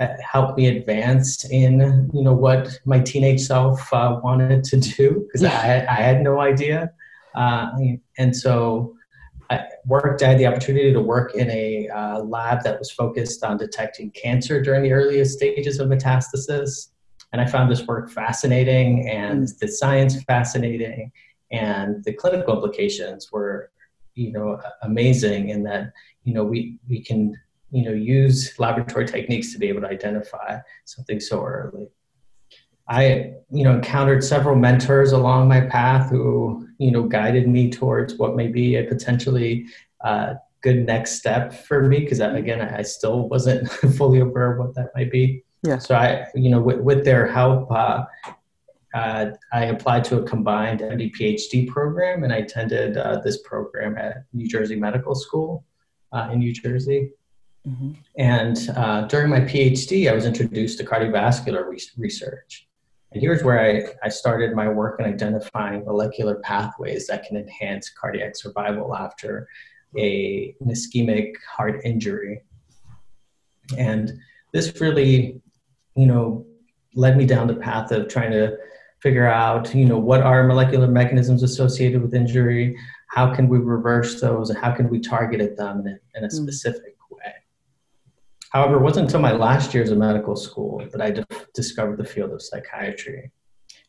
uh, 0.00 0.08
help 0.20 0.56
me 0.56 0.66
advance 0.66 1.44
in 1.50 2.10
you 2.12 2.22
know 2.22 2.32
what 2.32 2.78
my 2.84 2.98
teenage 2.98 3.40
self 3.40 3.92
uh, 3.92 4.20
wanted 4.22 4.64
to 4.64 4.76
do 4.78 5.26
because 5.26 5.42
yeah. 5.42 5.48
I, 5.48 5.66
had, 5.66 5.86
I 5.86 5.94
had 5.94 6.22
no 6.22 6.40
idea 6.40 6.92
uh, 7.34 7.70
and 8.18 8.36
so 8.36 8.94
I 9.50 9.64
worked 9.86 10.22
I 10.22 10.30
had 10.30 10.38
the 10.38 10.46
opportunity 10.46 10.92
to 10.92 11.00
work 11.00 11.34
in 11.34 11.50
a 11.50 11.88
uh, 11.88 12.20
lab 12.20 12.62
that 12.64 12.78
was 12.78 12.90
focused 12.90 13.44
on 13.44 13.56
detecting 13.56 14.10
cancer 14.10 14.62
during 14.62 14.82
the 14.82 14.92
earliest 14.92 15.36
stages 15.36 15.78
of 15.78 15.88
metastasis 15.88 16.88
and 17.32 17.40
I 17.40 17.46
found 17.46 17.70
this 17.70 17.86
work 17.86 18.10
fascinating 18.10 19.08
and 19.08 19.44
mm. 19.44 19.58
the 19.58 19.68
science 19.68 20.22
fascinating 20.24 21.12
and 21.50 22.02
the 22.04 22.12
clinical 22.12 22.54
implications 22.54 23.30
were 23.30 23.70
you 24.14 24.32
know 24.32 24.60
amazing 24.82 25.50
in 25.50 25.62
that 25.64 25.92
you 26.24 26.34
know 26.34 26.44
we 26.44 26.78
we 26.88 27.02
can 27.02 27.34
you 27.74 27.84
know 27.84 27.90
use 27.90 28.56
laboratory 28.58 29.04
techniques 29.04 29.52
to 29.52 29.58
be 29.58 29.68
able 29.68 29.80
to 29.80 29.88
identify 29.88 30.58
something 30.84 31.18
so 31.18 31.44
early. 31.44 31.88
I 32.88 33.32
you 33.50 33.64
know 33.64 33.74
encountered 33.74 34.22
several 34.22 34.54
mentors 34.54 35.10
along 35.10 35.48
my 35.48 35.62
path 35.62 36.08
who 36.08 36.68
you 36.78 36.92
know 36.92 37.02
guided 37.02 37.48
me 37.48 37.70
towards 37.70 38.14
what 38.14 38.36
may 38.36 38.46
be 38.46 38.76
a 38.76 38.84
potentially 38.84 39.66
uh, 40.04 40.34
good 40.62 40.86
next 40.86 41.16
step 41.16 41.52
for 41.52 41.82
me 41.88 41.98
because 42.00 42.20
again 42.20 42.60
I, 42.60 42.82
still 42.82 43.28
wasn't 43.28 43.68
fully 43.96 44.20
aware 44.20 44.52
of 44.52 44.58
what 44.58 44.74
that 44.76 44.90
might 44.94 45.10
be. 45.10 45.42
Yeah. 45.62 45.78
So 45.78 45.96
i 45.96 46.26
you 46.34 46.50
know 46.50 46.60
with, 46.60 46.78
with 46.78 47.04
their 47.04 47.26
help 47.26 47.70
uh, 47.72 48.04
uh, 48.94 49.30
I 49.52 49.64
applied 49.64 50.04
to 50.04 50.18
a 50.18 50.22
combined 50.22 50.78
MD 50.78 51.12
PhD 51.12 51.66
program 51.66 52.22
and 52.22 52.32
I 52.32 52.36
attended 52.36 52.96
uh, 52.96 53.20
this 53.24 53.42
program 53.42 53.98
at 53.98 54.24
New 54.32 54.46
Jersey 54.46 54.76
Medical 54.76 55.16
School 55.16 55.64
uh, 56.12 56.28
in 56.32 56.38
New 56.38 56.52
Jersey. 56.52 57.10
Mm-hmm. 57.66 57.92
And 58.18 58.70
uh, 58.76 59.02
during 59.06 59.30
my 59.30 59.40
PhD, 59.40 60.10
I 60.10 60.14
was 60.14 60.26
introduced 60.26 60.78
to 60.78 60.84
cardiovascular 60.84 61.66
re- 61.66 61.78
research. 61.96 62.68
And 63.12 63.22
here's 63.22 63.42
where 63.42 63.60
I, 63.60 64.06
I 64.06 64.08
started 64.08 64.54
my 64.54 64.68
work 64.68 65.00
in 65.00 65.06
identifying 65.06 65.84
molecular 65.84 66.36
pathways 66.36 67.06
that 67.06 67.24
can 67.24 67.36
enhance 67.36 67.88
cardiac 67.88 68.36
survival 68.36 68.94
after 68.94 69.48
a, 69.96 70.54
an 70.60 70.68
ischemic 70.68 71.32
heart 71.48 71.80
injury. 71.84 72.42
And 73.78 74.12
this 74.52 74.78
really, 74.80 75.40
you 75.96 76.06
know, 76.06 76.44
led 76.94 77.16
me 77.16 77.24
down 77.24 77.46
the 77.46 77.54
path 77.54 77.92
of 77.92 78.08
trying 78.08 78.32
to 78.32 78.56
figure 79.00 79.26
out, 79.26 79.74
you 79.74 79.84
know, 79.84 79.98
what 79.98 80.22
are 80.22 80.46
molecular 80.46 80.88
mechanisms 80.88 81.42
associated 81.42 82.02
with 82.02 82.14
injury, 82.14 82.76
how 83.08 83.34
can 83.34 83.48
we 83.48 83.58
reverse 83.58 84.20
those, 84.20 84.50
and 84.50 84.58
how 84.58 84.72
can 84.72 84.88
we 84.88 84.98
target 84.98 85.56
them 85.56 85.80
in 85.80 85.86
a, 85.86 86.18
in 86.18 86.24
a 86.24 86.28
mm. 86.28 86.32
specific 86.32 86.94
However, 88.54 88.76
it 88.76 88.82
wasn't 88.82 89.06
until 89.06 89.20
my 89.20 89.32
last 89.32 89.74
years 89.74 89.90
of 89.90 89.98
medical 89.98 90.36
school 90.36 90.86
that 90.92 91.02
I 91.02 91.10
d- 91.10 91.24
discovered 91.54 91.98
the 91.98 92.04
field 92.04 92.30
of 92.30 92.40
psychiatry. 92.40 93.32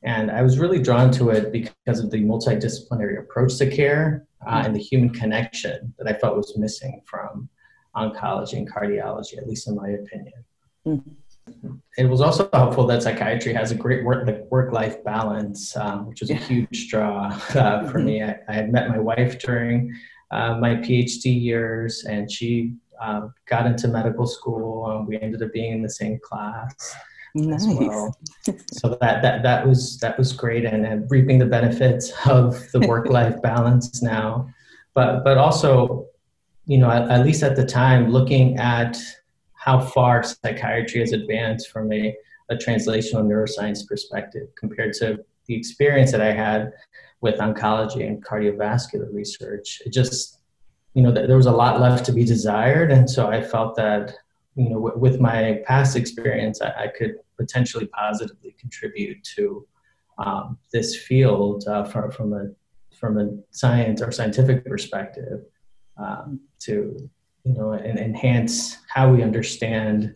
And 0.02 0.32
I 0.32 0.42
was 0.42 0.58
really 0.58 0.82
drawn 0.82 1.12
to 1.12 1.30
it 1.30 1.52
because 1.52 2.00
of 2.00 2.10
the 2.10 2.24
multidisciplinary 2.24 3.20
approach 3.20 3.58
to 3.58 3.70
care 3.70 4.26
uh, 4.46 4.64
and 4.66 4.76
the 4.76 4.80
human 4.80 5.12
connection 5.12 5.94
that 6.00 6.08
I 6.08 6.18
felt 6.18 6.36
was 6.36 6.58
missing 6.58 7.02
from 7.06 7.48
oncology 7.96 8.54
and 8.54 8.72
cardiology, 8.72 9.38
at 9.38 9.48
least 9.48 9.68
in 9.68 9.76
my 9.76 9.90
opinion. 9.90 10.44
Mm-hmm. 10.88 11.76
It 12.00 12.10
was 12.10 12.22
also 12.22 12.50
helpful 12.52 12.88
that 12.88 13.04
psychiatry 13.04 13.54
has 13.54 13.72
a 13.72 13.76
great 13.76 14.04
work 14.04 14.26
like 14.26 14.46
work 14.50 14.74
life 14.74 15.04
balance, 15.04 15.78
um, 15.78 16.08
which 16.08 16.22
was 16.22 16.32
a 16.32 16.36
huge 16.36 16.90
draw 16.90 17.28
uh, 17.28 17.88
for 17.88 18.00
mm-hmm. 18.00 18.06
me. 18.06 18.24
I, 18.24 18.40
I, 18.50 18.54
had 18.54 18.72
met 18.72 18.90
my 18.90 18.98
wife 18.98 19.38
during 19.40 19.94
uh, 20.32 20.58
my 20.58 20.76
PhD 20.76 21.40
years, 21.40 22.04
and 22.06 22.32
she 22.32 22.74
uh, 23.02 23.28
got 23.48 23.66
into 23.66 23.88
medical 23.88 24.28
school. 24.28 24.86
Um, 24.86 25.08
we 25.08 25.20
ended 25.20 25.42
up 25.42 25.54
being 25.54 25.74
in 25.74 25.82
the 25.82 25.90
same 25.90 26.20
class 26.24 26.96
nice. 27.36 27.66
as 27.66 27.76
well. 27.76 28.18
so 28.72 28.98
that, 29.02 29.22
that 29.22 29.44
that 29.44 29.68
was 29.68 29.98
that 30.00 30.18
was 30.18 30.34
great, 30.34 30.66
and, 30.66 30.86
and 30.86 31.10
reaping 31.10 31.40
the 31.40 31.46
benefits 31.46 32.12
of 32.26 32.60
the 32.72 32.80
work 32.88 33.08
life 33.08 33.42
balance 33.42 34.02
now. 34.02 34.48
But 34.94 35.24
but 35.24 35.38
also, 35.38 36.08
you 36.66 36.78
know, 36.78 36.90
at, 36.90 37.10
at 37.10 37.26
least 37.26 37.44
at 37.44 37.56
the 37.56 37.66
time, 37.66 38.10
looking 38.10 38.58
at 38.58 38.98
how 39.54 39.80
far 39.80 40.24
psychiatry 40.24 41.00
has 41.00 41.12
advanced 41.12 41.70
from 41.70 41.92
a, 41.92 42.16
a 42.50 42.56
translational 42.56 43.26
neuroscience 43.26 43.88
perspective 43.88 44.48
compared 44.56 44.94
to 44.94 45.18
the 45.48 45.56
experience 45.56 46.12
that 46.12 46.22
I 46.22 46.32
had 46.32 46.72
with 47.22 47.40
oncology 47.40 48.08
and 48.08 48.24
cardiovascular 48.24 49.12
research. 49.12 49.82
It 49.86 49.92
just 49.92 50.40
you 50.96 51.02
know, 51.02 51.12
there 51.12 51.36
was 51.36 51.46
a 51.46 51.52
lot 51.52 51.82
left 51.82 52.06
to 52.06 52.14
be 52.14 52.24
desired. 52.24 52.90
And 52.90 53.08
so 53.08 53.28
I 53.28 53.42
felt 53.44 53.76
that, 53.76 54.16
you 54.56 54.70
know, 54.70 54.76
w- 54.76 54.98
with 54.98 55.20
my 55.20 55.62
past 55.66 55.98
experience, 55.98 56.62
I, 56.62 56.70
I, 56.86 56.88
could 56.88 57.16
potentially 57.38 57.88
positively 57.88 58.56
contribute 58.58 59.22
to 59.36 59.68
um, 60.18 60.58
this 60.72 60.96
field 60.98 61.66
uh, 61.68 61.84
from, 61.84 62.12
from 62.12 62.34
a 62.34 62.46
from 62.98 63.18
a 63.18 63.30
science 63.52 64.02
or 64.02 64.10
scientific 64.10 64.64
perspective 64.64 65.42
um, 65.98 66.40
to, 66.60 67.10
you 67.44 67.54
know, 67.54 67.74
and 67.74 68.00
enhance 68.00 68.78
how 68.88 69.12
we 69.12 69.22
understand, 69.22 70.16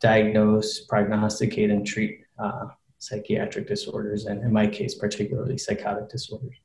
diagnose, 0.00 0.80
prognosticate, 0.86 1.70
and 1.70 1.86
treat 1.86 2.24
uh, 2.40 2.66
psychiatric 2.98 3.68
disorders, 3.68 4.26
and 4.26 4.42
in 4.42 4.52
my 4.52 4.66
case, 4.66 4.96
particularly 4.96 5.56
psychotic 5.56 6.08
disorders. 6.08 6.56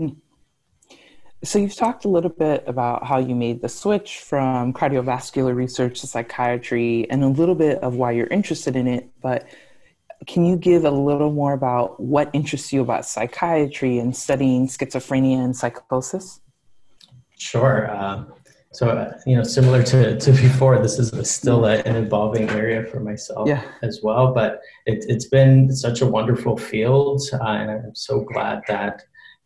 Mm. 0.00 0.16
So, 1.44 1.58
you've 1.58 1.74
talked 1.74 2.04
a 2.04 2.08
little 2.08 2.30
bit 2.30 2.62
about 2.68 3.04
how 3.04 3.18
you 3.18 3.34
made 3.34 3.62
the 3.62 3.68
switch 3.68 4.18
from 4.20 4.72
cardiovascular 4.72 5.54
research 5.54 6.00
to 6.00 6.06
psychiatry 6.06 7.10
and 7.10 7.24
a 7.24 7.28
little 7.28 7.56
bit 7.56 7.78
of 7.78 7.96
why 7.96 8.12
you're 8.12 8.28
interested 8.28 8.76
in 8.76 8.86
it. 8.86 9.10
But 9.20 9.48
can 10.26 10.44
you 10.44 10.56
give 10.56 10.84
a 10.84 10.90
little 10.90 11.32
more 11.32 11.52
about 11.52 11.98
what 11.98 12.30
interests 12.32 12.72
you 12.72 12.80
about 12.80 13.04
psychiatry 13.04 13.98
and 13.98 14.16
studying 14.16 14.68
schizophrenia 14.68 15.44
and 15.44 15.56
psychosis? 15.56 16.40
Sure. 17.38 17.90
Um, 17.90 18.32
so, 18.72 18.88
uh, 18.88 19.18
you 19.26 19.36
know, 19.36 19.42
similar 19.42 19.82
to, 19.82 20.18
to 20.18 20.30
before, 20.30 20.78
this 20.78 20.98
is 20.98 21.30
still 21.30 21.66
a, 21.66 21.78
an 21.80 21.96
evolving 21.96 22.48
area 22.50 22.86
for 22.86 23.00
myself 23.00 23.46
yeah. 23.46 23.62
as 23.82 24.00
well. 24.02 24.32
But 24.32 24.60
it, 24.86 25.10
has 25.10 25.26
been 25.26 25.74
such 25.74 26.00
a 26.00 26.06
wonderful 26.06 26.56
field, 26.56 27.20
uh, 27.32 27.44
and 27.44 27.70
I'm 27.70 27.94
so 27.94 28.20
glad 28.20 28.62
that 28.68 29.02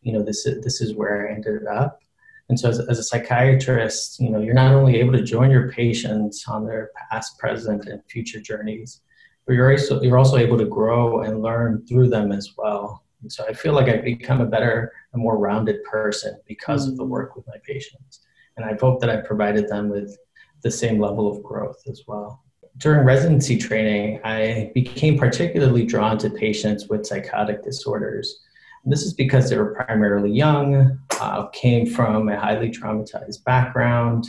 you 0.07 0.13
know 0.13 0.23
this 0.23 0.47
is 0.47 0.63
this 0.63 0.81
is 0.81 0.95
where 0.95 1.29
I 1.29 1.35
ended 1.35 1.67
up. 1.67 2.01
And 2.49 2.59
so, 2.59 2.69
as, 2.69 2.79
as, 2.79 3.01
a 3.01 3.03
psychiatrist, 3.03 4.21
you 4.21 4.31
know, 4.31 4.39
you're 4.39 4.55
not 4.55 4.73
only 4.73 5.01
able 5.01 5.13
to 5.15 5.23
join 5.23 5.51
your 5.51 5.73
patients 5.73 6.45
on 6.47 6.65
their 6.65 6.91
past, 7.11 7.39
present, 7.41 7.87
and 7.87 8.01
future 8.09 8.41
journeys, 8.41 9.01
but 9.47 9.55
you're 9.55 9.73
also, 9.73 10.01
you're 10.01 10.17
also 10.17 10.37
able 10.37 10.57
to 10.59 10.65
grow 10.65 11.23
and 11.23 11.43
learn 11.43 11.85
through 11.89 12.09
them 12.09 12.31
as 12.31 12.53
well. 12.57 13.03
And 13.23 13.33
so 13.33 13.45
I 13.49 13.53
feel 13.53 13.73
like 13.73 13.89
I've 13.89 14.05
become 14.05 14.41
a 14.41 14.47
better 14.47 14.93
and 15.13 15.21
more 15.21 15.39
rounded 15.39 15.83
person 15.83 16.39
because 16.47 16.83
mm-hmm. 16.83 16.93
of 16.93 16.97
the 16.99 17.05
mm. 17.05 17.09
work 17.09 17.35
with 17.35 17.47
my 17.49 17.57
patients. 17.65 18.21
And 18.57 18.65
I 18.65 18.77
hope 18.81 19.01
that 19.01 19.11
I've 19.11 19.25
provided 19.25 19.69
them 19.69 19.89
with 19.89 20.17
the 20.63 20.71
same 20.71 21.01
level 21.01 21.31
of 21.31 21.43
growth 21.43 21.83
as 21.89 22.03
well. 22.07 22.45
During 22.79 23.05
residency 23.05 23.57
training, 23.57 24.21
I 24.23 24.71
became 24.75 25.19
particularly 25.19 25.85
drawn 25.85 26.19
to 26.19 26.31
patients 26.31 26.89
with 26.89 27.07
psychotic 27.07 27.65
disorders. 27.65 28.41
And 28.87 28.93
this 28.93 29.03
is 29.03 29.13
because 29.13 29.51
they 29.51 29.59
were 29.59 29.75
primarily 29.75 30.31
young, 30.31 30.97
uh, 31.21 31.49
came 31.49 31.87
from 31.87 32.29
a 32.29 32.39
highly 32.39 32.71
traumatized 32.71 33.43
background, 33.43 34.29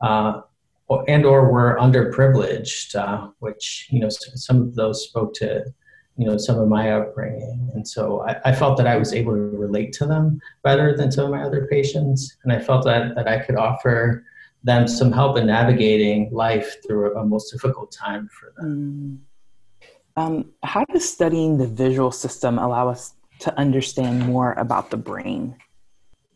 uh, 0.00 0.42
and 1.08 1.26
or 1.26 1.50
were 1.50 1.76
underprivileged, 1.80 2.94
uh, 2.94 3.30
which 3.40 3.88
you 3.90 3.98
know 3.98 4.08
some 4.08 4.62
of 4.62 4.76
those 4.76 5.02
spoke 5.02 5.34
to 5.34 5.64
you 6.16 6.24
know 6.24 6.38
some 6.38 6.56
of 6.56 6.68
my 6.68 6.92
upbringing, 6.92 7.68
and 7.74 7.86
so 7.86 8.22
I, 8.22 8.36
I, 8.44 8.52
felt 8.54 8.76
that 8.76 8.86
I 8.86 8.96
was 8.96 9.12
able 9.12 9.32
to 9.32 9.40
relate 9.40 9.92
to 9.94 10.06
them 10.06 10.40
better 10.62 10.96
than 10.96 11.10
some 11.10 11.24
of 11.24 11.32
my 11.32 11.42
other 11.42 11.66
patients, 11.68 12.36
and 12.44 12.52
I 12.52 12.60
felt 12.60 12.84
that 12.84 13.16
that 13.16 13.26
I 13.26 13.40
could 13.40 13.56
offer 13.56 14.24
them 14.62 14.86
some 14.86 15.10
help 15.10 15.36
in 15.36 15.48
navigating 15.48 16.30
life 16.32 16.76
through 16.86 17.16
a, 17.16 17.24
most 17.24 17.50
difficult 17.50 17.90
time 17.90 18.28
for 18.28 18.52
them. 18.56 19.20
Mm. 19.82 20.22
Um, 20.22 20.52
how 20.62 20.84
does 20.84 21.06
studying 21.06 21.58
the 21.58 21.66
visual 21.66 22.12
system 22.12 22.58
allow 22.58 22.88
us 22.88 23.12
to 23.40 23.58
understand 23.58 24.26
more 24.26 24.52
about 24.54 24.90
the 24.90 24.96
brain? 24.96 25.56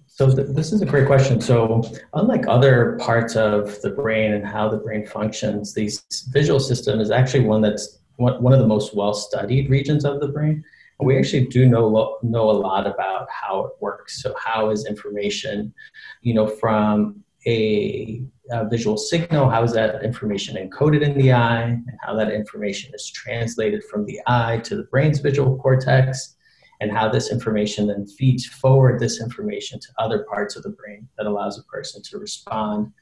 So 0.07 0.35
th- 0.35 0.49
this 0.51 0.73
is 0.73 0.83
a 0.83 0.87
great 0.87 1.07
question. 1.07 1.41
So 1.41 1.83
unlike 2.13 2.45
other 2.47 2.99
parts 3.01 3.37
of 3.37 3.81
the 3.81 3.91
brain 3.91 4.33
and 4.35 4.45
how 4.45 4.69
the 4.69 4.77
brain 4.77 5.07
functions, 5.07 5.73
the 5.73 5.91
visual 6.31 6.61
system 6.61 7.01
is 7.01 7.11
actually 7.11 7.45
one 7.45 7.63
that's 7.63 8.01
one, 8.17 8.53
of 8.53 8.59
the 8.59 8.67
most 8.67 8.95
well-studied 8.95 9.71
regions 9.71 10.05
of 10.05 10.21
the 10.21 10.29
brain. 10.29 10.63
And 10.99 11.07
we 11.07 11.17
actually 11.17 11.47
do 11.47 11.67
know 11.67 12.19
know 12.23 12.51
a 12.51 12.53
lot 12.53 12.87
about 12.87 13.29
how 13.31 13.65
it 13.65 13.73
works. 13.81 14.23
So 14.23 14.35
how 14.39 14.69
is 14.69 14.85
information, 14.85 15.73
you 16.21 16.35
know, 16.35 16.47
from 16.47 17.25
a, 17.47 18.23
a, 18.53 18.69
visual 18.69 18.99
signal, 18.99 19.49
how 19.49 19.63
is 19.63 19.73
that 19.73 20.03
information 20.05 20.57
encoded 20.57 21.01
in 21.01 21.17
the 21.17 21.33
eye, 21.33 21.63
and 21.63 21.99
how 22.03 22.15
that 22.17 22.31
information 22.31 22.93
is 22.95 23.11
translated 23.11 23.83
from 23.85 24.05
the 24.05 24.21
eye 24.27 24.59
to 24.65 24.77
the 24.77 24.83
brain's 24.85 25.21
visual 25.21 25.57
cortex, 25.57 26.37
and 26.81 26.91
how 26.91 27.09
this 27.09 27.31
information 27.31 27.87
then 27.87 28.07
feeds 28.07 28.47
forward 28.47 28.99
this 28.99 29.21
information 29.21 29.79
to 29.79 29.89
other 29.99 30.25
parts 30.25 30.57
of 30.57 30.63
the 30.63 30.71
brain 30.71 31.07
that 31.19 31.27
allows 31.27 31.59
a 31.59 31.63
person 31.65 32.03
to 32.03 32.19
respond 32.19 32.93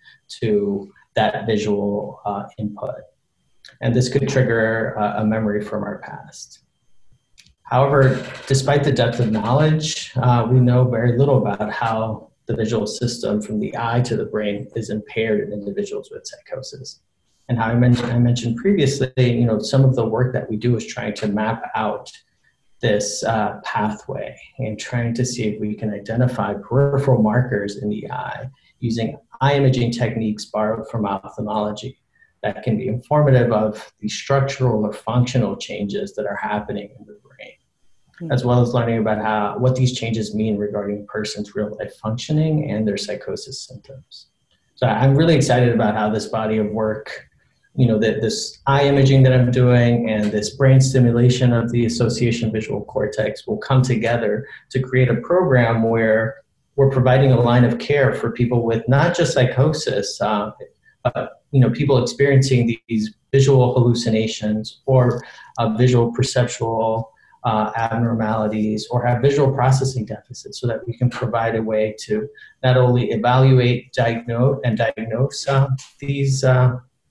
to 0.41 0.93
that 1.15 1.47
visual 1.47 2.21
uh, 2.25 2.45
input. 2.59 3.03
And 3.81 3.95
this 3.95 4.09
could 4.09 4.29
trigger 4.29 4.99
uh, 4.99 5.23
a 5.23 5.25
memory 5.25 5.63
from 5.63 5.85
our 5.85 5.99
past. 5.99 6.61
However, 7.63 8.27
despite 8.47 8.83
the 8.83 8.93
depth 8.93 9.21
of 9.21 9.31
knowledge, 9.31 10.13
uh, 10.17 10.47
we 10.51 10.59
know 10.59 10.89
very 10.89 11.19
little 11.19 11.39
about 11.39 11.71
how 11.71 12.31
the 12.47 12.57
visual 12.57 12.87
system 12.87 13.43
from 13.43 13.61
the 13.61 13.75
eye 13.77 14.01
to 14.01 14.17
the 14.17 14.25
brain 14.25 14.69
is 14.75 14.89
impaired 14.89 15.41
in 15.41 15.53
individuals 15.53 16.11
with 16.11 16.27
psychosis. 16.27 17.01
And 17.49 17.59
how 17.59 17.67
I 17.67 17.75
mentioned, 17.75 18.11
I 18.11 18.19
mentioned 18.19 18.57
previously, 18.57 19.13
you 19.17 19.45
know, 19.45 19.59
some 19.59 19.85
of 19.85 19.95
the 19.97 20.05
work 20.05 20.33
that 20.33 20.49
we 20.49 20.57
do 20.57 20.77
is 20.77 20.87
trying 20.87 21.15
to 21.15 21.29
map 21.29 21.71
out 21.75 22.11
this 22.81 23.25
uh, 23.25 23.61
pathway 23.65 24.37
and 24.59 24.79
trying 24.79 25.13
to 25.15 25.25
see 25.25 25.49
if 25.49 25.61
we 25.61 25.75
can 25.75 25.93
identify 25.93 26.55
peripheral 26.55 27.23
markers 27.23 27.79
in 27.83 27.89
the 27.89 28.11
eye 28.11 28.49
using 28.81 29.17
eye 29.41 29.57
imaging 29.57 29.91
techniques 29.91 30.45
borrowed 30.47 30.89
from 30.89 31.05
ophthalmology 31.05 31.99
that 32.43 32.63
can 32.63 32.77
be 32.77 32.89
informative 32.89 33.53
of 33.53 33.93
the 34.01 34.09
structural 34.09 34.85
or 34.85 34.93
functional 34.93 35.57
changes 35.57 36.15
that 36.15 36.27
are 36.27 36.37
happening 36.37 36.89
in 36.99 37.05
the 37.05 37.19
brain, 37.25 37.53
mm-hmm. 38.21 38.33
as 38.33 38.45
well 38.45 38.63
as 38.63 38.75
learning 38.75 38.99
about 38.99 39.19
how 39.19 39.57
what 39.59 39.75
these 39.75 39.99
changes 39.99 40.35
mean 40.35 40.57
regarding 40.57 41.01
a 41.01 41.05
person's 41.05 41.55
real 41.55 41.77
life 41.79 41.95
functioning 41.97 42.71
and 42.71 42.87
their 42.87 42.97
psychosis 42.97 43.61
symptoms. 43.63 44.29
So 44.77 44.87
I'm 44.87 45.17
really 45.17 45.35
excited 45.35 45.75
about 45.75 45.97
how 45.97 46.09
this 46.11 46.27
body 46.27 46.59
of 46.59 46.71
work 46.71 47.28
you 47.75 47.87
know, 47.87 47.99
that 47.99 48.21
this 48.21 48.59
eye 48.67 48.85
imaging 48.85 49.23
that 49.23 49.33
I'm 49.33 49.51
doing 49.51 50.11
and 50.11 50.33
this 50.33 50.51
brain 50.51 50.81
stimulation 50.81 51.53
of 51.53 51.71
the 51.71 51.87
association 51.87 52.51
visual 52.51 52.85
cortex 52.85 53.47
will 53.47 53.59
come 53.59 53.83
together 53.83 54.47
to 54.71 54.81
create 54.81 55.09
a 55.09 55.17
program 55.17 55.89
where 55.89 56.43
we're 56.77 56.91
providing 56.91 57.33
a 57.33 57.41
line 57.41 57.65
of 57.65 57.79
care 57.79 58.15
for 58.15 58.31
people 58.31 58.65
with 58.65 58.89
not 58.89 59.17
just 59.17 59.35
psychosis, 59.35 60.21
uh, 60.21 60.51
you 61.51 61.61
know, 61.61 61.71
people 61.71 62.03
experiencing 62.03 62.79
these 62.89 63.15
visual 63.33 63.75
hallucinations 63.75 64.81
or 64.87 65.23
uh, 65.59 65.71
visual 65.71 66.13
perceptual 66.13 67.13
uh, 67.45 67.73
abnormalities 67.77 68.87
or 68.91 69.05
have 69.05 69.23
visual 69.23 69.53
processing 69.53 70.05
deficits 70.05 70.61
so 70.61 70.67
that 70.67 70.87
we 70.87 70.97
can 70.97 71.09
provide 71.09 71.55
a 71.55 71.63
way 71.63 71.95
to 71.99 72.29
not 72.63 72.77
only 72.77 73.11
evaluate, 73.11 73.93
diagnose, 73.93 74.61
and 74.65 74.79
diagnose 74.79 75.47
uh, 75.49 75.69
these 76.01 76.45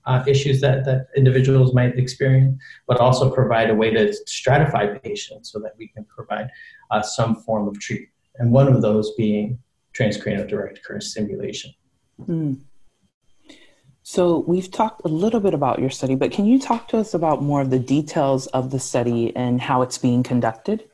uh, 0.08 0.24
issues 0.26 0.60
that, 0.62 0.84
that 0.86 1.08
individuals 1.16 1.74
might 1.74 1.98
experience, 1.98 2.60
but 2.88 2.98
also 2.98 3.30
provide 3.30 3.68
a 3.70 3.74
way 3.74 3.90
to 3.90 4.14
stratify 4.26 5.00
patients 5.02 5.52
so 5.52 5.58
that 5.60 5.72
we 5.78 5.88
can 5.88 6.04
provide 6.04 6.48
uh, 6.90 7.02
some 7.02 7.36
form 7.36 7.68
of 7.68 7.78
treatment. 7.78 8.10
And 8.38 8.50
one 8.50 8.68
of 8.68 8.82
those 8.82 9.12
being 9.16 9.58
transcranial 9.96 10.48
direct 10.48 10.82
current 10.84 11.02
stimulation. 11.02 11.72
Mm. 12.22 12.60
So 14.02 14.38
we've 14.46 14.70
talked 14.70 15.04
a 15.04 15.08
little 15.08 15.40
bit 15.40 15.52
about 15.52 15.78
your 15.78 15.90
study, 15.90 16.14
but 16.14 16.32
can 16.32 16.46
you 16.46 16.58
talk 16.58 16.88
to 16.88 16.98
us 16.98 17.12
about 17.12 17.42
more 17.42 17.60
of 17.60 17.68
the 17.68 17.78
details 17.78 18.46
of 18.48 18.70
the 18.70 18.80
study 18.80 19.36
and 19.36 19.60
how 19.60 19.82
it's 19.82 19.98
being 19.98 20.22
conducted? 20.22 20.84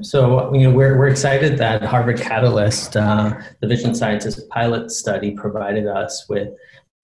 So, 0.00 0.52
you 0.54 0.68
know, 0.68 0.74
we're, 0.74 0.98
we're 0.98 1.08
excited 1.08 1.58
that 1.58 1.82
Harvard 1.82 2.18
Catalyst, 2.18 2.96
uh, 2.96 3.38
the 3.60 3.68
Vision 3.68 3.94
Scientist 3.94 4.48
pilot 4.48 4.90
study, 4.90 5.32
provided 5.32 5.86
us 5.86 6.26
with 6.28 6.48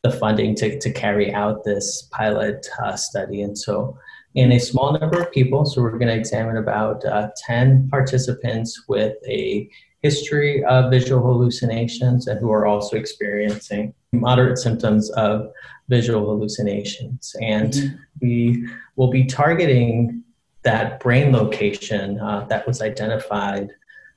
the 0.02 0.10
funding 0.10 0.54
to, 0.56 0.78
to 0.78 0.92
carry 0.92 1.32
out 1.32 1.64
this 1.64 2.08
pilot 2.12 2.66
uh, 2.82 2.96
study. 2.96 3.42
And 3.42 3.56
so, 3.58 3.98
in 4.34 4.52
a 4.52 4.60
small 4.60 4.96
number 4.98 5.20
of 5.20 5.32
people, 5.32 5.64
so 5.64 5.82
we're 5.82 5.98
going 5.98 6.08
to 6.08 6.14
examine 6.14 6.58
about 6.58 7.04
uh, 7.04 7.30
10 7.46 7.88
participants 7.88 8.84
with 8.86 9.16
a 9.26 9.68
history 10.02 10.62
of 10.64 10.90
visual 10.90 11.26
hallucinations 11.26 12.28
and 12.28 12.38
who 12.38 12.52
are 12.52 12.66
also 12.66 12.96
experiencing 12.96 13.92
moderate 14.12 14.58
symptoms 14.58 15.10
of 15.10 15.50
visual 15.88 16.26
hallucinations. 16.26 17.34
And 17.40 17.72
mm-hmm. 17.72 17.96
we 18.20 18.68
will 18.96 19.10
be 19.10 19.24
targeting 19.24 20.22
that 20.62 21.00
brain 21.00 21.32
location 21.32 22.20
uh, 22.20 22.44
that 22.48 22.66
was 22.66 22.80
identified 22.82 23.70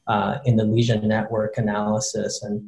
uh, 0.08 0.40
in 0.46 0.56
the 0.56 0.66
lesion 0.66 1.08
network 1.08 1.58
analysis 1.58 2.44
and 2.44 2.62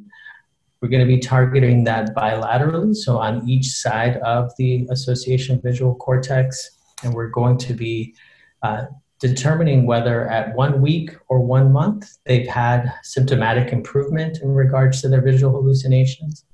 we're 0.84 0.90
going 0.90 1.00
to 1.00 1.06
be 1.06 1.18
targeting 1.18 1.84
that 1.84 2.14
bilaterally, 2.14 2.94
so 2.94 3.16
on 3.16 3.48
each 3.48 3.68
side 3.68 4.18
of 4.18 4.52
the 4.58 4.86
association 4.90 5.58
visual 5.62 5.94
cortex, 5.94 6.72
and 7.02 7.14
we're 7.14 7.30
going 7.30 7.56
to 7.56 7.72
be 7.72 8.14
uh, 8.62 8.84
determining 9.18 9.86
whether 9.86 10.28
at 10.28 10.54
one 10.54 10.82
week 10.82 11.16
or 11.28 11.40
one 11.40 11.72
month 11.72 12.18
they've 12.26 12.46
had 12.46 12.92
symptomatic 13.02 13.72
improvement 13.72 14.42
in 14.42 14.50
regards 14.50 15.00
to 15.00 15.08
their 15.08 15.22
visual 15.22 15.54
hallucinations. 15.54 16.44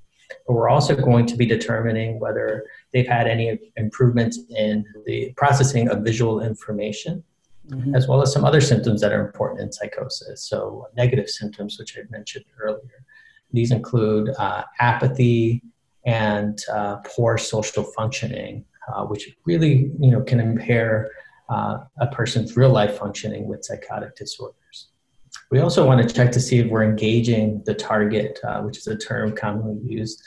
But 0.47 0.55
we're 0.55 0.69
also 0.69 0.95
going 0.95 1.27
to 1.27 1.37
be 1.37 1.45
determining 1.45 2.21
whether 2.21 2.67
they've 2.93 3.09
had 3.09 3.27
any 3.27 3.59
improvements 3.77 4.39
in 4.49 4.85
the 5.07 5.35
processing 5.37 5.89
of 5.89 6.05
visual 6.05 6.41
information, 6.41 7.25
mm-hmm. 7.69 7.97
as 7.97 8.07
well 8.07 8.23
as 8.23 8.33
some 8.33 8.45
other 8.45 8.61
symptoms 8.61 9.01
that 9.01 9.11
are 9.11 9.27
important 9.27 9.61
in 9.61 9.73
psychosis. 9.73 10.49
So, 10.49 10.87
negative 10.97 11.29
symptoms, 11.29 11.81
which 11.81 11.99
I 11.99 12.03
mentioned 12.11 12.45
earlier. 12.63 13.05
These 13.53 13.73
include 13.73 14.31
uh, 14.39 14.65
apathy 14.79 15.63
and 16.07 16.59
uh, 16.73 16.97
poor 17.05 17.37
social 17.39 17.83
functioning, 17.83 18.65
uh, 18.93 19.05
which 19.05 19.29
really 19.45 19.91
you 19.99 20.11
know 20.11 20.23
can 20.23 20.41
impair 20.41 21.11
uh, 21.49 21.79
a 21.99 22.07
person's 22.09 22.57
real 22.57 22.71
life 22.71 22.99
functioning 22.99 23.49
with 23.49 23.65
psychotic 23.65 24.17
disorders. 24.17 24.89
We 25.51 25.61
also 25.61 25.87
want 25.87 26.07
to 26.07 26.15
check 26.15 26.31
to 26.33 26.41
see 26.41 26.59
if 26.61 26.69
we're 26.69 26.85
engaging 26.85 27.63
the 27.67 27.75
target, 27.75 28.39
uh, 28.45 28.61
which 28.63 28.79
is 28.79 28.87
a 28.87 28.97
term 28.97 29.35
commonly 29.35 29.81
used 29.85 30.23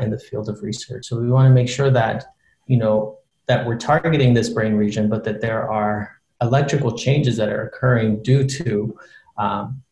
in 0.00 0.10
the 0.10 0.18
field 0.18 0.50
of 0.50 0.62
research. 0.62 1.06
So 1.06 1.18
we 1.18 1.30
want 1.30 1.48
to 1.48 1.54
make 1.54 1.68
sure 1.68 1.90
that 1.90 2.34
you 2.66 2.76
know 2.76 3.18
that 3.46 3.66
we're 3.66 3.78
targeting 3.78 4.34
this 4.34 4.48
brain 4.48 4.74
region, 4.74 5.08
but 5.08 5.24
that 5.24 5.40
there 5.40 5.68
are 5.68 6.20
electrical 6.40 6.96
changes 6.96 7.36
that 7.36 7.48
are 7.48 7.62
occurring 7.66 8.22
due 8.22 8.44
to 8.44 8.96
um, 9.38 9.82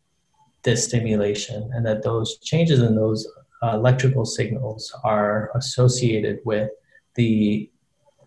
this 0.62 0.84
stimulation 0.84 1.70
and 1.72 1.86
that 1.86 2.02
those 2.02 2.38
changes 2.38 2.80
in 2.80 2.94
those 2.94 3.26
uh, 3.62 3.70
electrical 3.74 4.24
signals 4.24 4.94
are 5.04 5.50
associated 5.54 6.38
with 6.44 6.70
the 7.14 7.70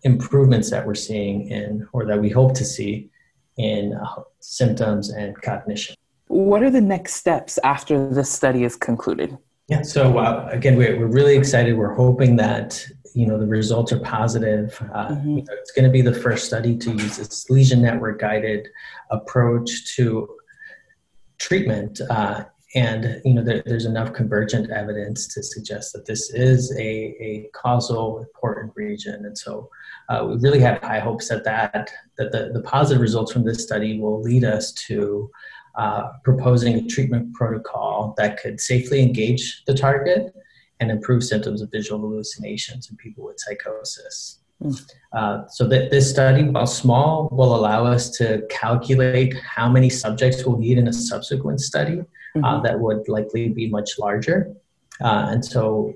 improvements 0.04 0.70
that 0.70 0.86
we're 0.86 0.94
seeing 0.94 1.48
in 1.48 1.86
or 1.92 2.04
that 2.04 2.20
we 2.20 2.28
hope 2.28 2.54
to 2.54 2.64
see 2.64 3.10
in 3.56 3.94
uh, 3.94 4.22
symptoms 4.40 5.10
and 5.10 5.40
cognition. 5.42 5.94
What 6.26 6.62
are 6.62 6.70
the 6.70 6.80
next 6.80 7.14
steps 7.14 7.58
after 7.62 8.08
this 8.08 8.30
study 8.30 8.64
is 8.64 8.76
concluded? 8.76 9.36
Yeah, 9.68 9.82
so 9.82 10.18
uh, 10.18 10.48
again, 10.50 10.76
we're, 10.76 10.98
we're 10.98 11.06
really 11.06 11.36
excited. 11.36 11.76
We're 11.76 11.94
hoping 11.94 12.36
that 12.36 12.84
you 13.14 13.26
know 13.26 13.38
the 13.38 13.46
results 13.46 13.92
are 13.92 14.00
positive. 14.00 14.76
Uh, 14.94 15.08
mm-hmm. 15.08 15.28
you 15.28 15.44
know, 15.44 15.52
it's 15.60 15.70
going 15.70 15.84
to 15.84 15.90
be 15.90 16.02
the 16.02 16.14
first 16.14 16.46
study 16.46 16.76
to 16.78 16.90
use 16.90 17.18
this 17.18 17.48
lesion 17.50 17.82
network 17.82 18.20
guided 18.20 18.68
approach 19.10 19.94
to 19.96 20.28
treatment. 21.42 22.00
Uh, 22.08 22.44
and 22.74 23.20
you 23.24 23.34
know 23.34 23.42
there, 23.42 23.62
there's 23.66 23.84
enough 23.84 24.12
convergent 24.14 24.70
evidence 24.70 25.26
to 25.34 25.42
suggest 25.42 25.92
that 25.92 26.06
this 26.06 26.30
is 26.30 26.74
a, 26.78 27.14
a 27.20 27.50
causal 27.52 28.20
important 28.20 28.72
region 28.74 29.26
and 29.26 29.36
so 29.36 29.68
uh, 30.08 30.24
we 30.26 30.36
really 30.36 30.58
have 30.58 30.80
high 30.80 30.98
hopes 30.98 31.28
that 31.28 31.44
that 31.44 31.90
that 32.16 32.32
the, 32.32 32.50
the 32.54 32.62
positive 32.62 33.02
results 33.02 33.30
from 33.30 33.44
this 33.44 33.62
study 33.62 34.00
will 34.00 34.22
lead 34.22 34.42
us 34.42 34.72
to 34.72 35.30
uh, 35.74 36.08
proposing 36.24 36.74
a 36.76 36.86
treatment 36.86 37.32
protocol 37.34 38.14
that 38.16 38.40
could 38.40 38.60
safely 38.60 39.02
engage 39.02 39.62
the 39.66 39.74
target 39.74 40.34
and 40.80 40.90
improve 40.90 41.22
symptoms 41.22 41.62
of 41.62 41.70
visual 41.70 42.00
hallucinations 42.00 42.90
in 42.90 42.96
people 42.96 43.24
with 43.24 43.38
psychosis. 43.38 44.41
Uh, 45.12 45.46
so 45.48 45.66
that 45.68 45.90
this 45.90 46.08
study, 46.08 46.44
while 46.44 46.66
small, 46.66 47.28
will 47.32 47.54
allow 47.54 47.84
us 47.84 48.10
to 48.10 48.42
calculate 48.48 49.34
how 49.38 49.68
many 49.68 49.90
subjects 49.90 50.44
we'll 50.44 50.58
need 50.58 50.78
in 50.78 50.88
a 50.88 50.92
subsequent 50.92 51.60
study 51.60 52.00
uh, 52.00 52.04
mm-hmm. 52.38 52.44
uh, 52.44 52.60
that 52.60 52.80
would 52.80 53.06
likely 53.08 53.48
be 53.48 53.68
much 53.68 53.98
larger. 53.98 54.54
Uh, 55.00 55.26
and 55.30 55.44
so, 55.44 55.92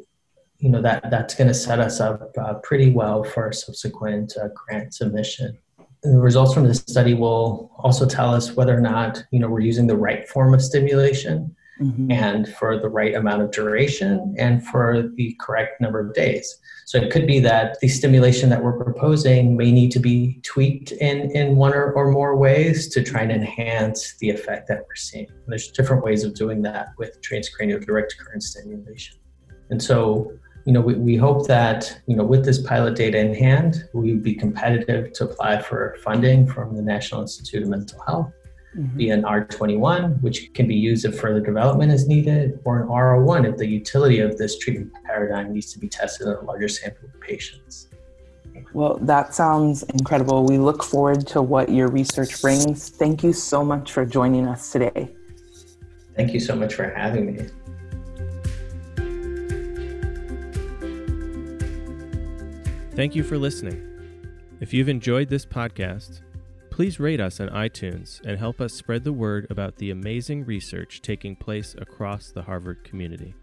you 0.58 0.68
know, 0.68 0.82
that, 0.82 1.10
that's 1.10 1.34
going 1.34 1.48
to 1.48 1.54
set 1.54 1.80
us 1.80 2.00
up 2.00 2.30
uh, 2.38 2.54
pretty 2.62 2.90
well 2.90 3.24
for 3.24 3.48
a 3.48 3.54
subsequent 3.54 4.34
grant 4.54 4.92
submission 4.92 5.56
the 6.02 6.18
results 6.18 6.54
from 6.54 6.66
this 6.66 6.78
study 6.78 7.14
will 7.14 7.70
also 7.78 8.06
tell 8.06 8.34
us 8.34 8.52
whether 8.52 8.76
or 8.76 8.80
not 8.80 9.24
you 9.30 9.38
know 9.38 9.48
we're 9.48 9.60
using 9.60 9.86
the 9.86 9.96
right 9.96 10.28
form 10.28 10.54
of 10.54 10.62
stimulation 10.62 11.55
mm-hmm. 11.80 12.10
and 12.10 12.48
for 12.54 12.78
the 12.78 12.88
right 12.88 13.14
amount 13.14 13.42
of 13.42 13.50
duration 13.50 14.34
and 14.38 14.66
for 14.66 15.10
the 15.16 15.36
correct 15.40 15.80
number 15.80 16.00
of 16.00 16.14
days. 16.14 16.58
So 16.86 16.98
it 16.98 17.10
could 17.10 17.26
be 17.26 17.40
that 17.40 17.78
the 17.80 17.88
stimulation 17.88 18.48
that 18.50 18.62
we're 18.62 18.82
proposing 18.82 19.56
may 19.56 19.72
need 19.72 19.90
to 19.92 19.98
be 19.98 20.40
tweaked 20.42 20.92
in 20.92 21.30
in 21.32 21.56
one 21.56 21.74
or, 21.74 21.92
or 21.92 22.10
more 22.10 22.36
ways 22.36 22.88
to 22.88 23.02
try 23.02 23.22
and 23.22 23.32
enhance 23.32 24.16
the 24.18 24.30
effect 24.30 24.68
that 24.68 24.78
we're 24.86 24.94
seeing. 24.94 25.26
And 25.28 25.48
there's 25.48 25.70
different 25.72 26.04
ways 26.04 26.24
of 26.24 26.34
doing 26.34 26.62
that 26.62 26.88
with 26.98 27.20
transcranial 27.22 27.84
direct 27.84 28.16
current 28.18 28.42
stimulation. 28.42 29.16
And 29.70 29.82
so 29.82 30.32
you 30.66 30.72
know, 30.72 30.80
we, 30.80 30.94
we 30.94 31.16
hope 31.16 31.46
that, 31.46 31.96
you 32.08 32.16
know, 32.16 32.24
with 32.24 32.44
this 32.44 32.60
pilot 32.60 32.96
data 32.96 33.18
in 33.18 33.32
hand, 33.32 33.88
we 33.94 34.10
would 34.10 34.22
be 34.24 34.34
competitive 34.34 35.12
to 35.12 35.24
apply 35.24 35.62
for 35.62 35.96
funding 36.02 36.44
from 36.44 36.74
the 36.74 36.82
National 36.82 37.20
Institute 37.22 37.62
of 37.62 37.68
Mental 37.68 38.02
Health 38.02 38.32
mm-hmm. 38.76 38.96
via 38.96 39.14
an 39.14 39.22
R21, 39.22 40.20
which 40.22 40.52
can 40.54 40.66
be 40.66 40.74
used 40.74 41.04
if 41.04 41.18
further 41.18 41.40
development 41.40 41.92
is 41.92 42.06
needed, 42.06 42.60
or 42.64 42.82
an 42.82 42.88
R01 42.88 43.50
if 43.50 43.56
the 43.56 43.66
utility 43.66 44.20
of 44.20 44.36
this 44.38 44.58
treatment 44.58 44.92
paradigm 45.04 45.52
needs 45.52 45.72
to 45.72 45.78
be 45.78 45.88
tested 45.88 46.28
on 46.28 46.36
a 46.36 46.40
larger 46.42 46.68
sample 46.68 47.08
of 47.08 47.20
patients. 47.20 47.88
Well, 48.72 48.98
that 49.02 49.34
sounds 49.34 49.82
incredible. 49.84 50.44
We 50.44 50.58
look 50.58 50.82
forward 50.82 51.26
to 51.28 51.42
what 51.42 51.68
your 51.70 51.88
research 51.88 52.40
brings. 52.40 52.88
Thank 52.88 53.22
you 53.22 53.32
so 53.32 53.64
much 53.64 53.92
for 53.92 54.04
joining 54.04 54.46
us 54.46 54.70
today. 54.72 55.14
Thank 56.14 56.32
you 56.32 56.40
so 56.40 56.56
much 56.56 56.74
for 56.74 56.88
having 56.88 57.26
me. 57.26 57.48
Thank 62.94 63.14
you 63.14 63.22
for 63.22 63.36
listening. 63.36 63.82
If 64.58 64.72
you've 64.72 64.88
enjoyed 64.88 65.28
this 65.28 65.44
podcast, 65.44 66.22
please 66.76 67.00
rate 67.00 67.20
us 67.22 67.40
on 67.40 67.48
iTunes 67.48 68.20
and 68.26 68.38
help 68.38 68.60
us 68.60 68.74
spread 68.74 69.02
the 69.02 69.10
word 69.10 69.46
about 69.48 69.76
the 69.76 69.90
amazing 69.90 70.44
research 70.44 71.00
taking 71.00 71.34
place 71.34 71.74
across 71.78 72.30
the 72.30 72.42
Harvard 72.42 72.84
community. 72.84 73.34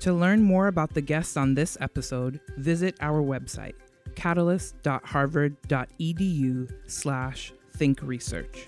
To 0.00 0.12
learn 0.12 0.42
more 0.42 0.66
about 0.66 0.92
the 0.92 1.00
guests 1.00 1.36
on 1.36 1.54
this 1.54 1.78
episode, 1.80 2.40
visit 2.56 2.96
our 3.00 3.22
website, 3.22 3.74
catalyst.harvard.edu 4.16 6.72
slash 6.88 7.52
thinkresearch. 7.78 8.66